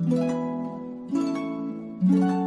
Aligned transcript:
Thank 0.00 0.12
you. 2.12 2.41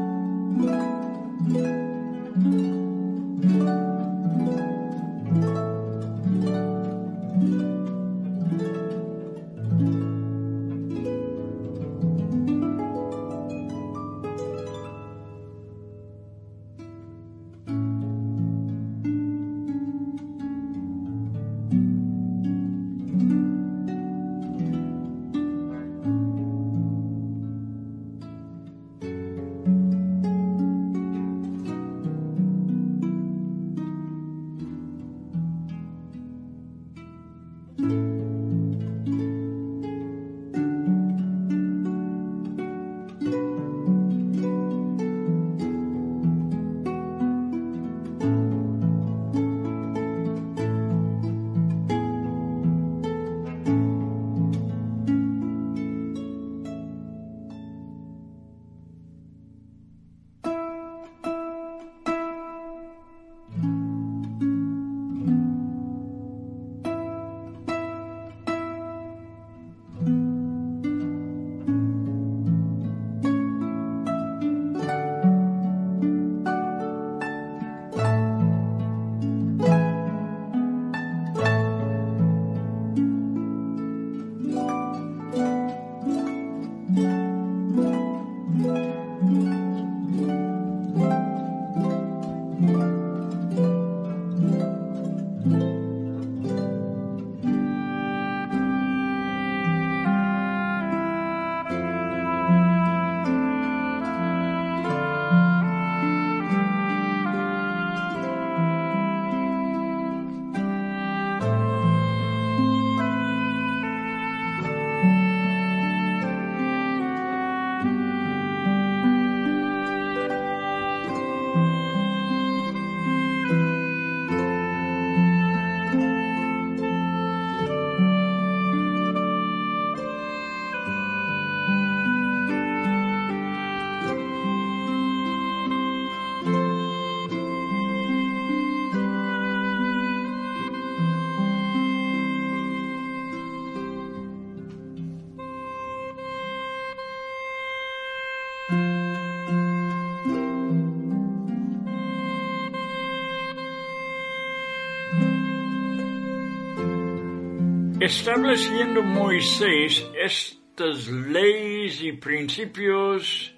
Estableciendo 158.28 159.04
Moisés 159.04 160.04
estas 160.16 161.08
leyes 161.10 162.02
y 162.02 162.14
principios 162.14 163.54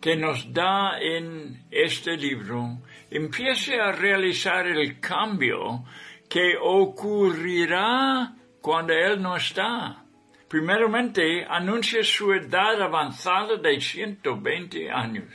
que 0.00 0.14
nos 0.14 0.52
da 0.52 1.00
en 1.00 1.64
este 1.72 2.16
libro, 2.16 2.80
empiece 3.10 3.80
a 3.80 3.90
realizar 3.90 4.68
el 4.68 5.00
cambio 5.00 5.82
que 6.28 6.54
ocurrirá 6.56 8.36
cuando 8.60 8.92
Él 8.92 9.20
no 9.20 9.34
está. 9.36 10.04
Primeramente, 10.48 11.44
anuncia 11.44 12.04
su 12.04 12.32
edad 12.32 12.80
avanzada 12.80 13.56
de 13.56 13.80
120 13.80 14.88
años. 14.88 15.34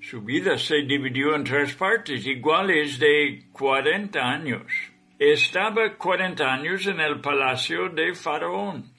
Su 0.00 0.20
vida 0.22 0.58
se 0.58 0.82
dividió 0.82 1.36
en 1.36 1.44
tres 1.44 1.74
partes 1.74 2.26
iguales 2.26 2.98
de 2.98 3.44
40 3.52 4.18
años. 4.18 4.89
Estaba 5.20 5.98
cuarenta 5.98 6.50
años 6.50 6.86
en 6.86 6.98
el 6.98 7.20
palacio 7.20 7.90
de 7.90 8.14
Faraón, 8.14 8.90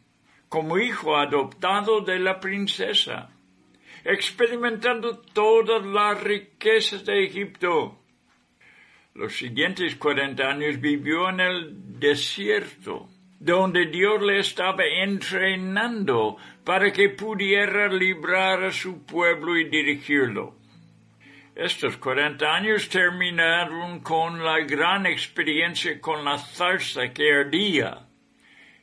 como 0.49 0.77
hijo 0.77 1.17
adoptado 1.17 2.01
de 2.01 2.19
la 2.19 2.39
princesa, 2.39 3.31
experimentando 4.05 5.17
todas 5.17 5.83
las 5.83 6.21
riquezas 6.21 7.03
de 7.05 7.25
Egipto. 7.25 7.97
Los 9.15 9.35
siguientes 9.35 9.95
cuarenta 9.95 10.51
años 10.51 10.79
vivió 10.79 11.27
en 11.27 11.39
el 11.39 11.99
desierto, 11.99 13.09
donde 13.39 13.87
Dios 13.87 14.21
le 14.21 14.37
estaba 14.37 14.85
entrenando 14.85 16.37
para 16.63 16.93
que 16.93 17.09
pudiera 17.09 17.87
librar 17.87 18.63
a 18.65 18.71
su 18.71 19.07
pueblo 19.07 19.57
y 19.57 19.63
dirigirlo. 19.63 20.60
Estos 21.55 21.97
cuarenta 21.97 22.55
años 22.55 22.87
terminaron 22.87 23.99
con 23.99 24.43
la 24.43 24.59
gran 24.59 25.05
experiencia 25.05 25.99
con 25.99 26.23
la 26.23 26.37
zarza 26.37 27.09
que 27.09 27.33
ardía, 27.33 28.07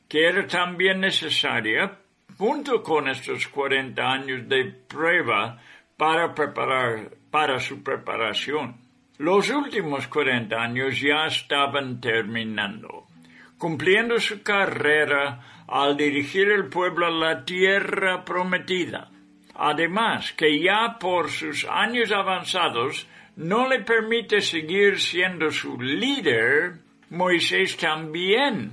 que 0.06 0.26
era 0.28 0.46
también 0.46 1.00
necesaria, 1.00 1.98
junto 2.36 2.82
con 2.82 3.08
estos 3.08 3.48
cuarenta 3.48 4.12
años 4.12 4.46
de 4.48 4.66
prueba 4.66 5.58
para 5.96 6.34
preparar, 6.34 7.10
para 7.30 7.58
su 7.58 7.82
preparación. 7.82 8.76
Los 9.16 9.48
últimos 9.48 10.06
cuarenta 10.06 10.62
años 10.62 11.00
ya 11.00 11.26
estaban 11.26 12.02
terminando, 12.02 13.06
cumpliendo 13.56 14.20
su 14.20 14.42
carrera 14.42 15.64
al 15.66 15.96
dirigir 15.96 16.50
el 16.50 16.66
pueblo 16.66 17.06
a 17.06 17.10
la 17.10 17.44
tierra 17.46 18.26
prometida 18.26 19.10
Además, 19.58 20.32
que 20.34 20.60
ya 20.60 20.98
por 21.00 21.30
sus 21.30 21.66
años 21.68 22.12
avanzados 22.12 23.08
no 23.34 23.68
le 23.68 23.80
permite 23.80 24.40
seguir 24.40 25.00
siendo 25.00 25.50
su 25.50 25.80
líder, 25.80 26.74
Moisés 27.10 27.76
también 27.76 28.70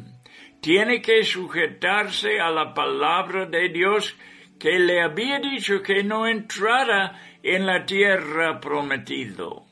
tiene 0.61 1.01
que 1.01 1.23
sujetarse 1.23 2.39
a 2.39 2.51
la 2.51 2.75
palabra 2.75 3.47
de 3.47 3.69
Dios 3.69 4.15
que 4.59 4.77
le 4.77 5.01
había 5.01 5.39
dicho 5.39 5.81
que 5.81 6.03
no 6.03 6.27
entrara 6.27 7.19
en 7.41 7.65
la 7.65 7.83
tierra 7.83 8.59
prometido. 8.59 9.65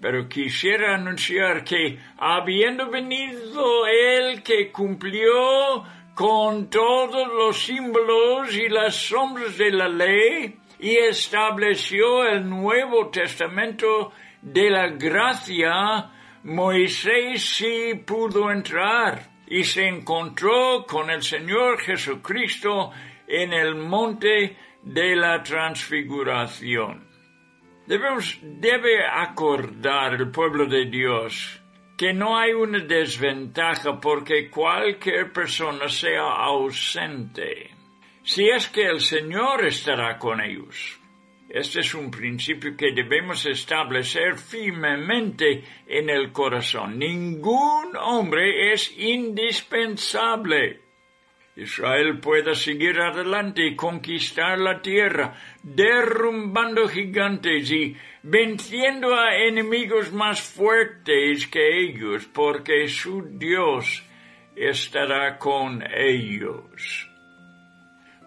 Pero 0.00 0.28
quisiera 0.28 0.94
anunciar 0.94 1.64
que 1.64 1.98
habiendo 2.18 2.88
venido 2.88 3.86
él 3.86 4.44
que 4.44 4.70
cumplió 4.70 5.84
con 6.14 6.68
todos 6.68 7.28
los 7.28 7.64
símbolos 7.64 8.54
y 8.54 8.68
las 8.68 8.94
sombras 8.94 9.56
de 9.56 9.70
la 9.70 9.88
ley 9.88 10.58
y 10.78 10.96
estableció 10.96 12.24
el 12.24 12.48
Nuevo 12.48 13.08
Testamento 13.08 14.12
de 14.42 14.70
la 14.70 14.88
gracia, 14.88 16.10
Moisés 16.44 17.42
sí 17.56 17.94
pudo 18.04 18.50
entrar 18.50 19.30
y 19.46 19.64
se 19.64 19.86
encontró 19.86 20.84
con 20.86 21.08
el 21.10 21.22
Señor 21.22 21.78
Jesucristo 21.80 22.90
en 23.26 23.52
el 23.52 23.76
monte 23.76 24.56
de 24.82 25.16
la 25.16 25.42
transfiguración. 25.42 27.08
Debemos, 27.86 28.38
debe 28.42 29.06
acordar 29.06 30.14
el 30.14 30.30
pueblo 30.30 30.66
de 30.66 30.86
Dios 30.86 31.61
que 31.96 32.12
no 32.12 32.38
hay 32.38 32.52
una 32.52 32.80
desventaja 32.80 34.00
porque 34.00 34.50
cualquier 34.50 35.32
persona 35.32 35.88
sea 35.88 36.22
ausente. 36.22 37.70
si 38.24 38.48
es 38.48 38.68
que 38.68 38.86
el 38.86 39.00
Señor 39.00 39.64
estará 39.64 40.16
con 40.18 40.40
ellos. 40.40 41.00
Este 41.48 41.80
es 41.80 41.94
un 41.94 42.10
principio 42.10 42.76
que 42.76 42.92
debemos 42.92 43.44
establecer 43.44 44.38
firmemente 44.38 45.62
en 45.86 46.08
el 46.08 46.32
corazón. 46.32 46.98
Ningún 46.98 47.96
hombre 47.96 48.72
es 48.72 48.96
indispensable. 48.96 50.81
Israel 51.54 52.18
pueda 52.18 52.54
seguir 52.54 52.98
adelante 52.98 53.66
y 53.66 53.76
conquistar 53.76 54.58
la 54.58 54.80
tierra, 54.80 55.34
derrumbando 55.62 56.88
gigantes 56.88 57.70
y 57.70 57.94
venciendo 58.22 59.14
a 59.14 59.36
enemigos 59.36 60.12
más 60.12 60.40
fuertes 60.40 61.46
que 61.48 61.80
ellos, 61.80 62.24
porque 62.32 62.88
su 62.88 63.22
Dios 63.38 64.02
estará 64.56 65.38
con 65.38 65.84
ellos. 65.94 67.08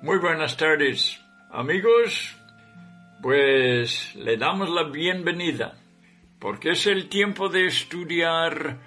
Muy 0.01 0.19
buenas 0.19 0.55
tardes, 0.55 1.19
amigos. 1.51 2.35
Pues 3.23 4.13
le 4.15 4.37
damos 4.37 4.69
la 4.69 4.83
bienvenida, 4.83 5.73
porque 6.37 6.71
es 6.71 6.85
el 6.85 7.09
tiempo 7.09 7.49
de 7.49 7.65
estudiar 7.65 8.77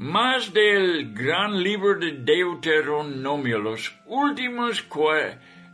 más 0.00 0.50
del 0.54 1.12
gran 1.12 1.62
libro 1.62 1.98
de 1.98 2.12
Deuteronomio, 2.12 3.58
los 3.58 3.94
últimos 4.06 4.82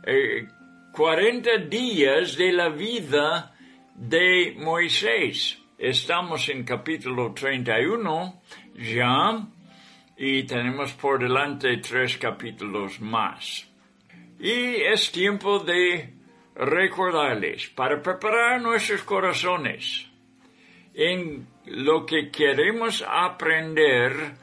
eh, 0.05 0.47
cuarenta 0.91 1.57
días 1.59 2.35
de 2.35 2.51
la 2.51 2.67
vida 2.67 3.55
de 3.95 4.53
Moisés. 4.57 5.57
Estamos 5.77 6.49
en 6.49 6.65
capítulo 6.65 7.33
31 7.33 8.41
ya 8.75 9.47
y 10.17 10.43
tenemos 10.43 10.91
por 10.91 11.19
delante 11.19 11.77
tres 11.77 12.17
capítulos 12.17 12.99
más. 12.99 13.65
Y 14.41 14.75
es 14.91 15.09
tiempo 15.09 15.59
de 15.59 16.13
recordarles, 16.53 17.69
para 17.69 18.01
preparar 18.01 18.61
nuestros 18.61 19.03
corazones 19.03 20.05
en 20.93 21.47
lo 21.67 22.05
que 22.05 22.31
queremos 22.31 23.03
aprender 23.07 24.35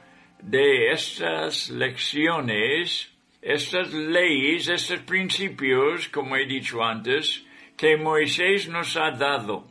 de 0.43 0.93
estas 0.93 1.71
lecciones, 1.71 3.11
estas 3.41 3.93
leyes, 3.93 4.69
estos 4.69 5.01
principios, 5.01 6.09
como 6.09 6.37
he 6.37 6.47
dicho 6.47 6.83
antes, 6.83 7.45
que 7.77 7.97
Moisés 7.97 8.69
nos 8.69 8.97
ha 8.97 9.11
dado. 9.11 9.67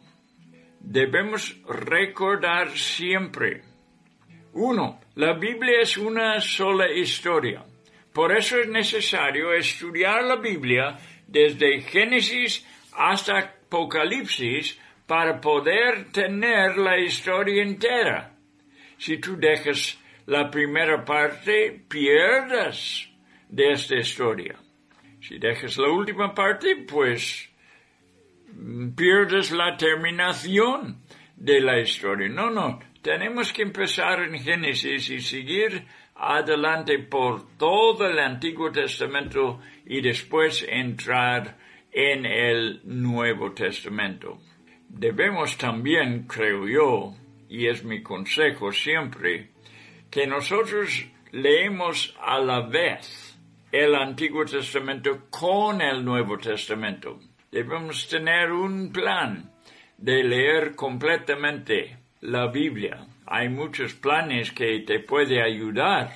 Debemos 0.80 1.56
recordar 1.68 2.72
siempre. 2.78 3.64
Uno, 4.54 5.00
la 5.16 5.34
Biblia 5.34 5.82
es 5.82 5.98
una 5.98 6.42
sola 6.42 6.92
historia. 6.92 7.64
Por 8.12 8.36
eso 8.36 8.60
es 8.60 8.68
necesario 8.68 9.54
estudiar 9.54 10.24
la 10.24 10.36
Biblia 10.36 10.98
desde 11.28 11.82
Génesis 11.82 12.66
hasta 12.96 13.40
Apocalipsis 13.40 14.80
para 15.06 15.40
poder 15.40 16.12
tener 16.12 16.78
la 16.78 16.98
historia 16.98 17.62
entera. 17.64 18.36
Si 18.98 19.18
tú 19.18 19.36
dejas 19.38 20.00
la 20.26 20.50
primera 20.50 21.04
parte, 21.04 21.84
pierdas 21.88 23.10
de 23.50 23.72
esta 23.72 23.96
historia. 23.96 24.56
Si 25.22 25.38
dejas 25.38 25.78
la 25.78 25.90
última 25.90 26.34
parte, 26.34 26.86
pues 26.88 27.50
pierdes 28.96 29.52
la 29.52 29.76
terminación 29.78 31.02
de 31.36 31.62
la 31.62 31.80
historia. 31.80 32.30
No, 32.30 32.50
no, 32.50 32.80
tenemos 33.02 33.52
que 33.52 33.64
empezar 33.64 34.22
en 34.24 34.40
Génesis 34.40 35.10
y 35.10 35.20
seguir 35.20 35.86
adelante 36.16 37.00
por 37.00 37.58
todo 37.58 38.08
el 38.08 38.20
Antiguo 38.20 38.72
Testamento 38.72 39.60
y 39.86 40.02
después 40.02 40.66
entrar 40.68 41.58
en 41.92 42.26
el 42.26 42.82
Nuevo 42.86 43.52
Testamento. 43.52 44.40
Debemos 44.94 45.58
también, 45.58 46.28
creo 46.28 46.68
yo, 46.68 47.16
y 47.50 47.68
es 47.68 47.84
mi 47.84 48.04
consejo 48.04 48.72
siempre, 48.72 49.50
que 50.10 50.28
nosotros 50.28 51.06
leemos 51.32 52.16
a 52.22 52.40
la 52.40 52.62
vez 52.62 53.38
el 53.72 53.96
Antiguo 53.96 54.46
Testamento 54.46 55.26
con 55.32 55.82
el 55.82 56.06
Nuevo 56.06 56.38
Testamento. 56.38 57.20
Debemos 57.52 58.08
tener 58.08 58.52
un 58.52 58.92
plan 58.92 59.52
de 59.98 60.24
leer 60.24 60.76
completamente 60.76 61.98
la 62.22 62.48
Biblia. 62.48 63.08
Hay 63.26 63.50
muchos 63.50 63.96
planes 63.96 64.52
que 64.52 64.82
te 64.82 65.00
puede 65.00 65.42
ayudar 65.42 66.12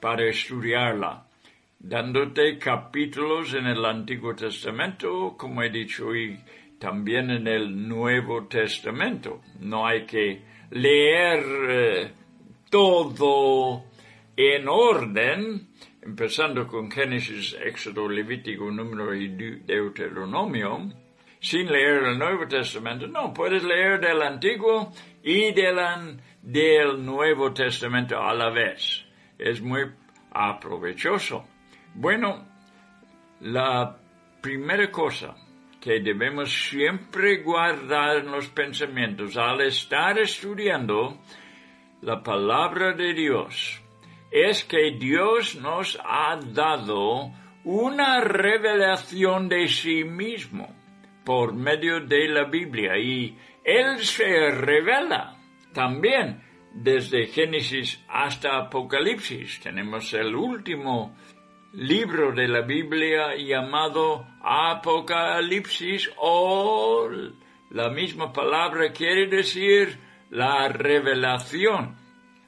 para 0.00 0.24
estudiarla, 0.24 1.26
dándote 1.78 2.58
capítulos 2.58 3.52
en 3.52 3.66
el 3.66 3.84
Antiguo 3.84 4.34
Testamento, 4.34 5.34
como 5.36 5.62
he 5.62 5.68
dicho, 5.68 6.16
y 6.16 6.40
también 6.78 7.30
en 7.30 7.46
el 7.46 7.88
Nuevo 7.88 8.46
Testamento. 8.46 9.40
No 9.60 9.86
hay 9.86 10.04
que 10.04 10.42
leer 10.70 11.44
eh, 11.68 12.12
todo 12.70 13.84
en 14.36 14.68
orden, 14.68 15.68
empezando 16.02 16.66
con 16.66 16.90
Génesis, 16.90 17.56
Éxodo, 17.64 18.08
Levítico, 18.08 18.70
Número 18.70 19.14
y 19.14 19.28
Deuteronomio, 19.28 20.92
sin 21.40 21.70
leer 21.70 22.04
el 22.04 22.18
Nuevo 22.18 22.46
Testamento. 22.46 23.06
No, 23.06 23.32
puedes 23.32 23.62
leer 23.62 24.00
del 24.00 24.20
Antiguo 24.22 24.92
y 25.22 25.52
del, 25.52 26.20
del 26.42 27.04
Nuevo 27.04 27.52
Testamento 27.52 28.20
a 28.20 28.34
la 28.34 28.50
vez. 28.50 29.04
Es 29.38 29.60
muy 29.60 29.82
aprovechoso. 30.32 31.46
Bueno, 31.94 32.46
la 33.40 33.96
primera 34.42 34.90
cosa 34.90 35.34
que 35.86 36.00
debemos 36.00 36.52
siempre 36.68 37.44
guardar 37.44 38.24
los 38.24 38.48
pensamientos 38.48 39.36
al 39.36 39.60
estar 39.60 40.18
estudiando 40.18 41.16
la 42.02 42.24
palabra 42.24 42.92
de 42.92 43.14
Dios 43.14 43.80
es 44.28 44.64
que 44.64 44.96
Dios 44.98 45.54
nos 45.54 45.96
ha 46.04 46.40
dado 46.44 47.30
una 47.62 48.20
revelación 48.20 49.48
de 49.48 49.68
sí 49.68 50.02
mismo 50.02 50.74
por 51.24 51.54
medio 51.54 52.00
de 52.00 52.30
la 52.30 52.46
Biblia 52.50 52.98
y 52.98 53.38
Él 53.62 54.00
se 54.00 54.50
revela 54.50 55.36
también 55.72 56.42
desde 56.74 57.28
Génesis 57.28 58.04
hasta 58.08 58.58
Apocalipsis. 58.58 59.60
Tenemos 59.60 60.12
el 60.14 60.34
último 60.34 61.14
libro 61.76 62.32
de 62.32 62.48
la 62.48 62.62
Biblia 62.62 63.36
llamado 63.36 64.26
Apocalipsis 64.40 66.10
o 66.16 67.06
la 67.70 67.90
misma 67.90 68.32
palabra 68.32 68.92
quiere 68.92 69.26
decir 69.26 69.98
la 70.30 70.68
revelación. 70.68 71.94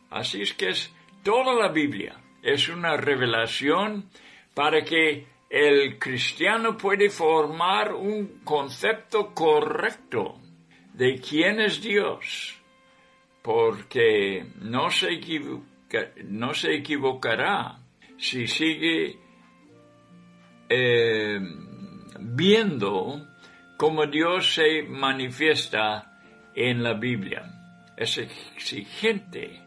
Así 0.08 0.40
es 0.40 0.54
que 0.54 0.70
es 0.70 0.94
toda 1.22 1.52
la 1.52 1.68
Biblia 1.68 2.16
es 2.42 2.70
una 2.70 2.96
revelación 2.96 4.08
para 4.54 4.82
que 4.82 5.26
el 5.50 5.98
cristiano 5.98 6.78
puede 6.78 7.10
formar 7.10 7.92
un 7.92 8.40
concepto 8.44 9.34
correcto 9.34 10.40
de 10.94 11.20
quién 11.20 11.60
es 11.60 11.82
Dios, 11.82 12.58
porque 13.42 14.46
no 14.62 14.90
se, 14.90 15.20
no 16.24 16.54
se 16.54 16.74
equivocará 16.74 17.78
si 18.18 18.46
sigue 18.46 19.16
eh, 20.68 21.40
viendo 22.20 23.26
cómo 23.76 24.06
Dios 24.06 24.54
se 24.54 24.82
manifiesta 24.82 26.20
en 26.54 26.82
la 26.82 26.94
Biblia. 26.94 27.44
Es 27.96 28.18
exigente 28.18 29.62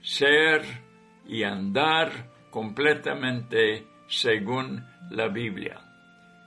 ser 0.00 0.62
y 1.26 1.42
andar 1.42 2.30
completamente 2.50 3.86
según 4.08 4.84
la 5.10 5.28
Biblia. 5.28 5.80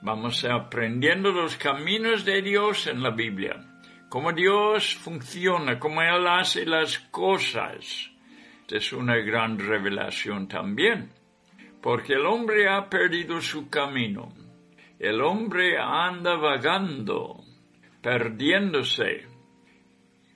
Vamos 0.02 0.44
aprendiendo 0.44 1.32
los 1.32 1.56
caminos 1.56 2.24
de 2.24 2.42
Dios 2.42 2.86
en 2.86 3.02
la 3.02 3.10
Biblia, 3.10 3.56
cómo 4.08 4.32
Dios 4.32 4.94
funciona, 4.94 5.78
cómo 5.78 6.02
Él 6.02 6.26
hace 6.26 6.64
las 6.64 6.98
cosas 6.98 8.10
es 8.70 8.92
una 8.92 9.16
gran 9.16 9.58
revelación 9.58 10.48
también, 10.48 11.10
porque 11.80 12.14
el 12.14 12.26
hombre 12.26 12.68
ha 12.68 12.88
perdido 12.88 13.40
su 13.40 13.68
camino. 13.68 14.32
El 14.98 15.20
hombre 15.22 15.78
anda 15.78 16.36
vagando, 16.36 17.44
perdiéndose, 18.02 19.26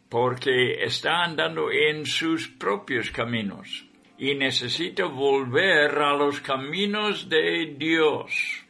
porque 0.08 0.84
está 0.84 1.24
andando 1.24 1.70
en 1.70 2.06
sus 2.06 2.48
propios 2.48 3.10
caminos 3.10 3.86
y 4.18 4.34
necesita 4.34 5.06
volver 5.06 5.98
a 5.98 6.14
los 6.14 6.40
caminos 6.40 7.28
de 7.28 7.74
Dios. 7.76 8.64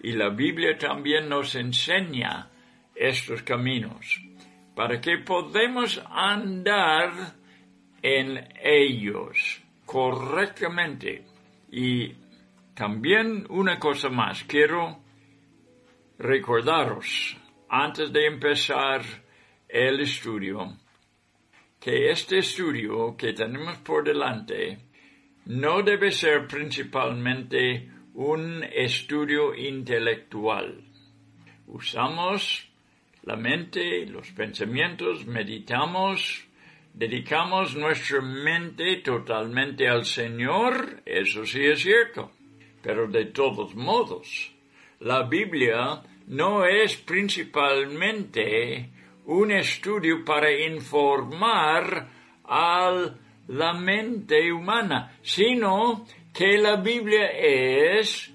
Y 0.00 0.12
la 0.12 0.30
Biblia 0.30 0.78
también 0.78 1.28
nos 1.28 1.54
enseña 1.54 2.48
estos 2.94 3.42
caminos 3.42 4.20
para 4.74 5.00
que 5.00 5.18
podamos 5.18 6.02
andar 6.10 7.34
en 8.04 8.46
ellos 8.62 9.62
correctamente 9.86 11.24
y 11.72 12.12
También 12.74 13.46
una 13.50 13.78
cosa 13.78 14.08
más, 14.08 14.42
quiero 14.44 14.98
recordaros, 16.18 17.36
antes 17.68 18.12
de 18.12 18.26
empezar 18.26 19.00
el 19.68 20.00
estudio, 20.00 20.76
que 21.78 22.10
este 22.10 22.38
estudio 22.38 23.16
que 23.16 23.32
tenemos 23.32 23.78
por 23.78 24.02
delante 24.02 24.78
no 25.46 25.82
debe 25.82 26.10
ser 26.10 26.48
principalmente 26.48 27.88
un 28.14 28.64
estudio 28.64 29.54
intelectual. 29.54 30.82
Usamos 31.68 32.68
la 33.22 33.36
mente, 33.36 34.04
los 34.06 34.32
pensamientos, 34.32 35.26
meditamos, 35.26 36.44
dedicamos 36.94 37.74
nuestra 37.74 38.22
mente 38.22 38.98
totalmente 38.98 39.88
al 39.88 40.04
Señor, 40.04 41.02
eso 41.04 41.44
sí 41.44 41.64
es 41.64 41.82
cierto. 41.82 42.30
Pero 42.82 43.08
de 43.08 43.24
todos 43.26 43.74
modos, 43.74 44.52
la 45.00 45.24
Biblia 45.24 46.02
no 46.28 46.64
es 46.64 46.96
principalmente 46.96 48.90
un 49.26 49.50
estudio 49.50 50.24
para 50.24 50.52
informar 50.52 52.08
a 52.44 53.10
la 53.48 53.72
mente 53.74 54.52
humana, 54.52 55.18
sino 55.22 56.06
que 56.32 56.56
la 56.58 56.76
Biblia 56.76 57.30
es, 57.30 58.32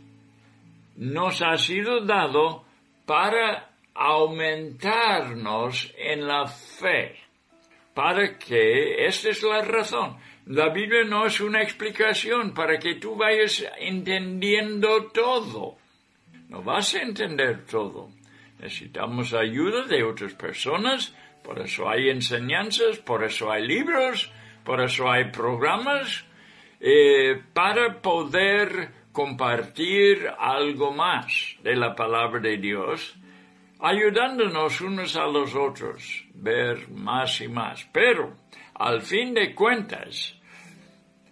nos 0.97 1.41
ha 1.41 1.55
sido 1.57 2.05
dado 2.05 2.65
para 3.05 3.69
aumentarnos 3.93 5.93
en 5.97 6.27
la 6.27 6.45
fe. 6.47 7.28
Para 7.99 8.37
que, 8.37 9.05
esta 9.07 9.27
es 9.27 9.43
la 9.43 9.61
razón, 9.61 10.15
la 10.45 10.69
Biblia 10.69 11.03
no 11.03 11.25
es 11.25 11.41
una 11.41 11.61
explicación 11.61 12.53
para 12.53 12.79
que 12.79 12.95
tú 12.95 13.17
vayas 13.17 13.65
entendiendo 13.77 15.07
todo. 15.07 15.75
No 16.47 16.63
vas 16.63 16.95
a 16.95 17.01
entender 17.01 17.65
todo. 17.65 18.09
Necesitamos 18.57 19.33
ayuda 19.33 19.85
de 19.85 20.01
otras 20.03 20.33
personas, 20.33 21.13
por 21.43 21.59
eso 21.59 21.89
hay 21.89 22.09
enseñanzas, 22.09 22.99
por 22.99 23.21
eso 23.25 23.51
hay 23.51 23.67
libros, 23.67 24.31
por 24.63 24.79
eso 24.79 25.11
hay 25.11 25.25
programas, 25.25 26.25
eh, 26.79 27.41
para 27.51 28.01
poder 28.01 28.91
compartir 29.11 30.25
algo 30.39 30.93
más 30.93 31.57
de 31.63 31.75
la 31.75 31.93
palabra 31.95 32.39
de 32.39 32.55
Dios, 32.59 33.18
ayudándonos 33.79 34.81
unos 34.81 35.15
a 35.15 35.25
los 35.25 35.55
otros, 35.55 36.25
ver 36.33 36.89
más 36.89 37.41
y 37.41 37.47
más. 37.47 37.87
Pero, 37.91 38.35
al 38.75 39.01
fin 39.01 39.33
de 39.33 39.55
cuentas, 39.55 40.35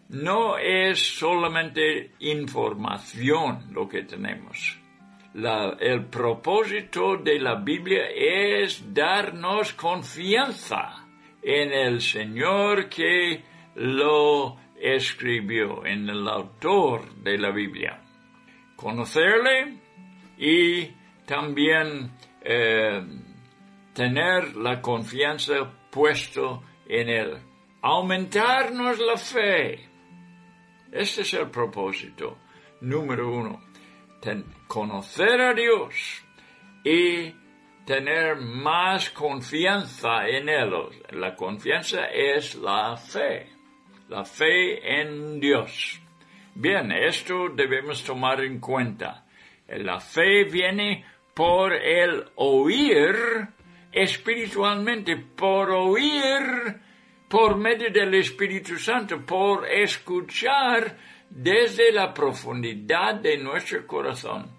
no 0.09 0.57
es 0.57 1.17
solamente 1.17 2.13
información 2.19 3.67
lo 3.71 3.87
que 3.87 4.03
tenemos. 4.03 4.79
el 5.79 6.05
propósito 6.05 7.17
de 7.17 7.39
la 7.39 7.55
Biblia 7.55 8.07
es 8.15 8.93
darnos 8.93 9.73
confianza 9.73 11.05
en 11.43 11.71
el 11.71 12.01
Señor 12.01 12.89
que 12.89 13.43
lo 13.75 14.57
escribió, 14.79 15.85
en 15.85 16.09
el 16.09 16.27
autor 16.27 17.13
de 17.15 17.37
la 17.37 17.51
Biblia. 17.51 18.01
Conocerle 18.75 19.77
y 20.37 20.91
también 21.25 22.11
eh, 22.47 23.03
tener 23.93 24.55
la 24.55 24.81
confianza 24.81 25.69
puesto 25.91 26.63
en 26.87 27.09
él. 27.09 27.37
Aumentarnos 27.81 28.99
la 28.99 29.17
fe 29.17 29.87
este 30.91 31.21
es 31.21 31.33
el 31.33 31.49
propósito 31.49 32.37
número 32.81 33.29
uno. 33.29 33.61
conocer 34.67 35.41
a 35.41 35.53
Dios 35.53 36.23
y 36.83 37.33
tener 37.85 38.37
más 38.37 39.09
confianza 39.11 40.27
en 40.27 40.49
Él. 40.49 40.71
La 41.11 41.35
confianza 41.35 42.05
es 42.05 42.55
la 42.55 42.97
fe, 42.97 43.49
la 44.09 44.23
fe 44.23 45.01
en 45.01 45.39
Dios. 45.39 46.01
Bien, 46.55 46.91
esto 46.91 47.49
debemos 47.53 48.03
tomar 48.03 48.41
en 48.41 48.59
cuenta. 48.59 49.25
La 49.67 49.99
fe 49.99 50.45
viene 50.45 51.05
por 51.37 51.71
el 51.71 52.25
oír 52.37 53.15
espiritualmente, 53.91 55.17
por 55.17 55.69
oír 55.69 56.41
por 57.29 57.57
medio 57.57 57.91
del 57.91 58.15
Espíritu 58.15 58.75
Santo, 58.79 59.23
por 59.23 59.67
escuchar 59.69 60.97
desde 61.29 61.91
la 61.91 62.11
profundidad 62.11 63.21
de 63.21 63.37
nuestro 63.37 63.85
corazón. 63.85 64.49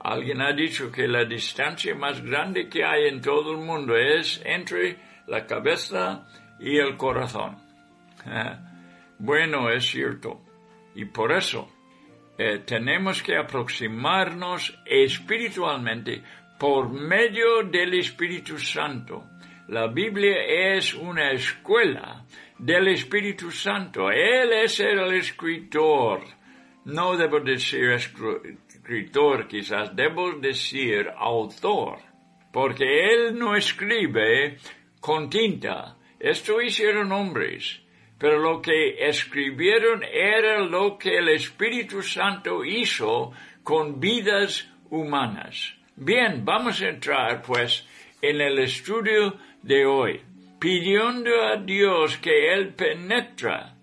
Alguien 0.00 0.42
ha 0.42 0.52
dicho 0.52 0.92
que 0.92 1.08
la 1.08 1.24
distancia 1.24 1.94
más 1.94 2.22
grande 2.22 2.68
que 2.68 2.84
hay 2.84 3.08
en 3.08 3.22
todo 3.22 3.52
el 3.52 3.64
mundo 3.64 3.96
es 3.96 4.42
entre 4.44 4.98
la 5.28 5.46
cabeza 5.46 6.28
y 6.60 6.76
el 6.76 6.98
corazón. 6.98 7.56
bueno, 9.18 9.70
es 9.70 9.86
cierto. 9.86 10.42
Y 10.94 11.06
por 11.06 11.32
eso 11.32 11.70
eh, 12.38 12.60
tenemos 12.64 13.22
que 13.22 13.36
aproximarnos 13.36 14.78
espiritualmente 14.86 16.22
por 16.58 16.88
medio 16.88 17.62
del 17.64 17.94
Espíritu 17.94 18.58
Santo 18.58 19.24
la 19.68 19.86
Biblia 19.86 20.76
es 20.76 20.94
una 20.94 21.30
escuela 21.32 22.24
del 22.58 22.88
Espíritu 22.88 23.50
Santo. 23.50 24.10
Él 24.10 24.50
es 24.50 24.80
el 24.80 24.98
escritor. 25.12 26.22
No 26.86 27.14
debo 27.18 27.40
decir 27.40 27.90
escritor, 27.90 29.46
quizás 29.46 29.94
debo 29.94 30.32
decir 30.40 31.10
autor, 31.14 31.98
porque 32.50 33.12
él 33.12 33.38
no 33.38 33.54
escribe 33.54 34.56
con 35.00 35.28
tinta. 35.28 35.98
Esto 36.18 36.62
hicieron 36.62 37.12
hombres, 37.12 37.82
pero 38.18 38.38
lo 38.38 38.60
que 38.60 39.08
escribieron 39.08 40.02
era 40.02 40.60
lo 40.60 40.98
que 40.98 41.18
el 41.18 41.28
Espíritu 41.28 42.02
Santo 42.02 42.64
hizo 42.64 43.32
con 43.62 44.00
vidas 44.00 44.68
humanas. 44.90 45.74
Bien, 45.94 46.44
vamos 46.44 46.82
a 46.82 46.88
entrar 46.88 47.42
pues 47.42 47.86
en 48.20 48.40
el 48.40 48.58
estudio 48.58 49.36
de 49.62 49.86
hoy, 49.86 50.20
pidiendo 50.58 51.30
a 51.42 51.56
Dios 51.56 52.18
que 52.18 52.52
Él 52.52 52.74
penetra 52.74 53.74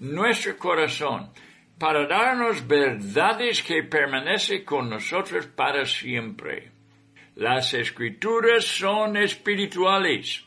nuestro 0.00 0.56
corazón 0.56 1.30
para 1.78 2.06
darnos 2.06 2.66
verdades 2.66 3.62
que 3.62 3.82
permanecen 3.82 4.64
con 4.64 4.88
nosotros 4.88 5.46
para 5.46 5.84
siempre. 5.84 6.70
Las 7.34 7.74
escrituras 7.74 8.64
son 8.64 9.16
espirituales 9.16 10.44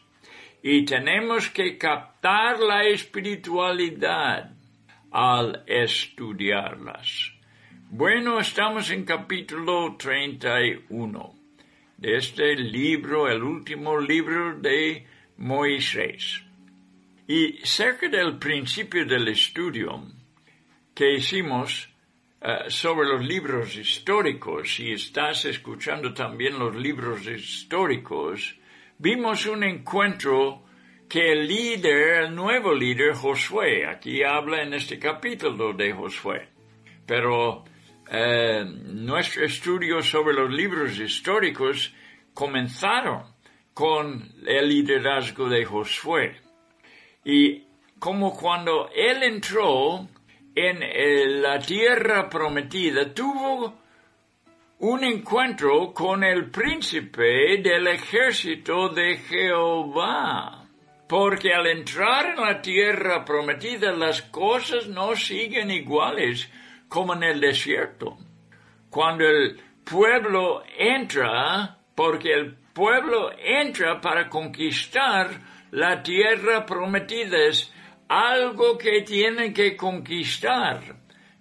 y 0.67 0.83
tenemos 0.83 1.51
que 1.51 1.77
captar 1.77 2.59
la 2.59 2.85
espiritualidad 2.85 4.51
al 5.11 5.63
estudiarlas. 5.67 7.33
Bueno, 7.91 8.39
estamos 8.39 8.89
en 8.89 9.05
capítulo 9.05 9.95
31 9.95 11.35
de 11.97 12.17
este 12.17 12.55
libro, 12.55 13.29
el 13.29 13.43
último 13.43 13.99
libro 13.99 14.57
de 14.57 15.05
Moisés. 15.37 16.41
Y 17.27 17.59
cerca 17.63 18.09
del 18.09 18.39
principio 18.39 19.05
del 19.05 19.27
estudio 19.27 20.03
que 20.95 21.13
hicimos 21.13 21.89
eh, 22.41 22.63
sobre 22.69 23.07
los 23.07 23.23
libros 23.23 23.75
históricos, 23.75 24.79
y 24.79 24.93
estás 24.93 25.45
escuchando 25.45 26.11
también 26.11 26.57
los 26.57 26.75
libros 26.75 27.27
históricos, 27.27 28.55
vimos 28.97 29.45
un 29.45 29.63
encuentro 29.63 30.63
que 31.07 31.31
el 31.31 31.47
líder, 31.47 32.23
el 32.23 32.35
nuevo 32.35 32.73
líder 32.73 33.13
Josué, 33.13 33.85
aquí 33.85 34.23
habla 34.23 34.63
en 34.63 34.73
este 34.73 34.97
capítulo 34.97 35.73
de 35.73 35.93
Josué, 35.93 36.49
pero 37.05 37.63
eh, 38.09 38.65
nuestro 38.65 39.45
estudio 39.45 40.01
sobre 40.01 40.33
los 40.33 40.51
libros 40.51 40.97
históricos 40.99 41.93
comenzaron 42.33 43.23
con 43.73 44.31
el 44.45 44.69
liderazgo 44.69 45.49
de 45.49 45.65
Josué. 45.65 46.37
Y 47.23 47.63
como 47.99 48.35
cuando 48.35 48.89
él 48.95 49.23
entró 49.23 50.07
en 50.55 50.81
eh, 50.81 51.25
la 51.27 51.59
tierra 51.59 52.29
prometida, 52.29 53.13
tuvo 53.13 53.84
un 54.79 55.05
encuentro 55.05 55.93
con 55.93 56.23
el 56.23 56.51
príncipe 56.51 57.57
del 57.61 57.87
ejército 57.87 58.89
de 58.89 59.17
Jehová. 59.17 60.65
Porque 61.07 61.53
al 61.53 61.67
entrar 61.67 62.31
en 62.31 62.41
la 62.43 62.61
tierra 62.61 63.23
prometida 63.23 63.93
las 63.93 64.23
cosas 64.23 64.87
no 64.87 65.15
siguen 65.15 65.71
iguales 65.71 66.51
como 66.89 67.13
en 67.13 67.23
el 67.23 67.39
desierto. 67.39 68.17
Cuando 68.89 69.23
el 69.25 69.61
pueblo 69.83 70.63
entra, 70.77 71.77
porque 71.93 72.33
el 72.33 72.55
pueblo 72.73 73.31
entra 73.37 74.01
para 74.01 74.27
conquistar 74.29 75.29
la 75.71 76.01
tierra 76.01 76.65
prometida, 76.65 77.37
es 77.45 77.71
algo 78.09 78.77
que 78.77 79.03
tienen 79.03 79.53
que 79.53 79.77
conquistar. 79.77 80.81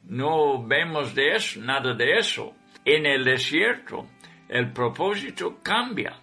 no 0.04 0.62
vemos 0.62 1.14
de 1.14 1.36
eso, 1.36 1.60
nada 1.60 1.94
de 1.94 2.18
eso. 2.18 2.54
En 2.84 3.06
el 3.06 3.24
desierto, 3.24 4.06
el 4.48 4.72
propósito 4.72 5.60
cambia 5.62 6.16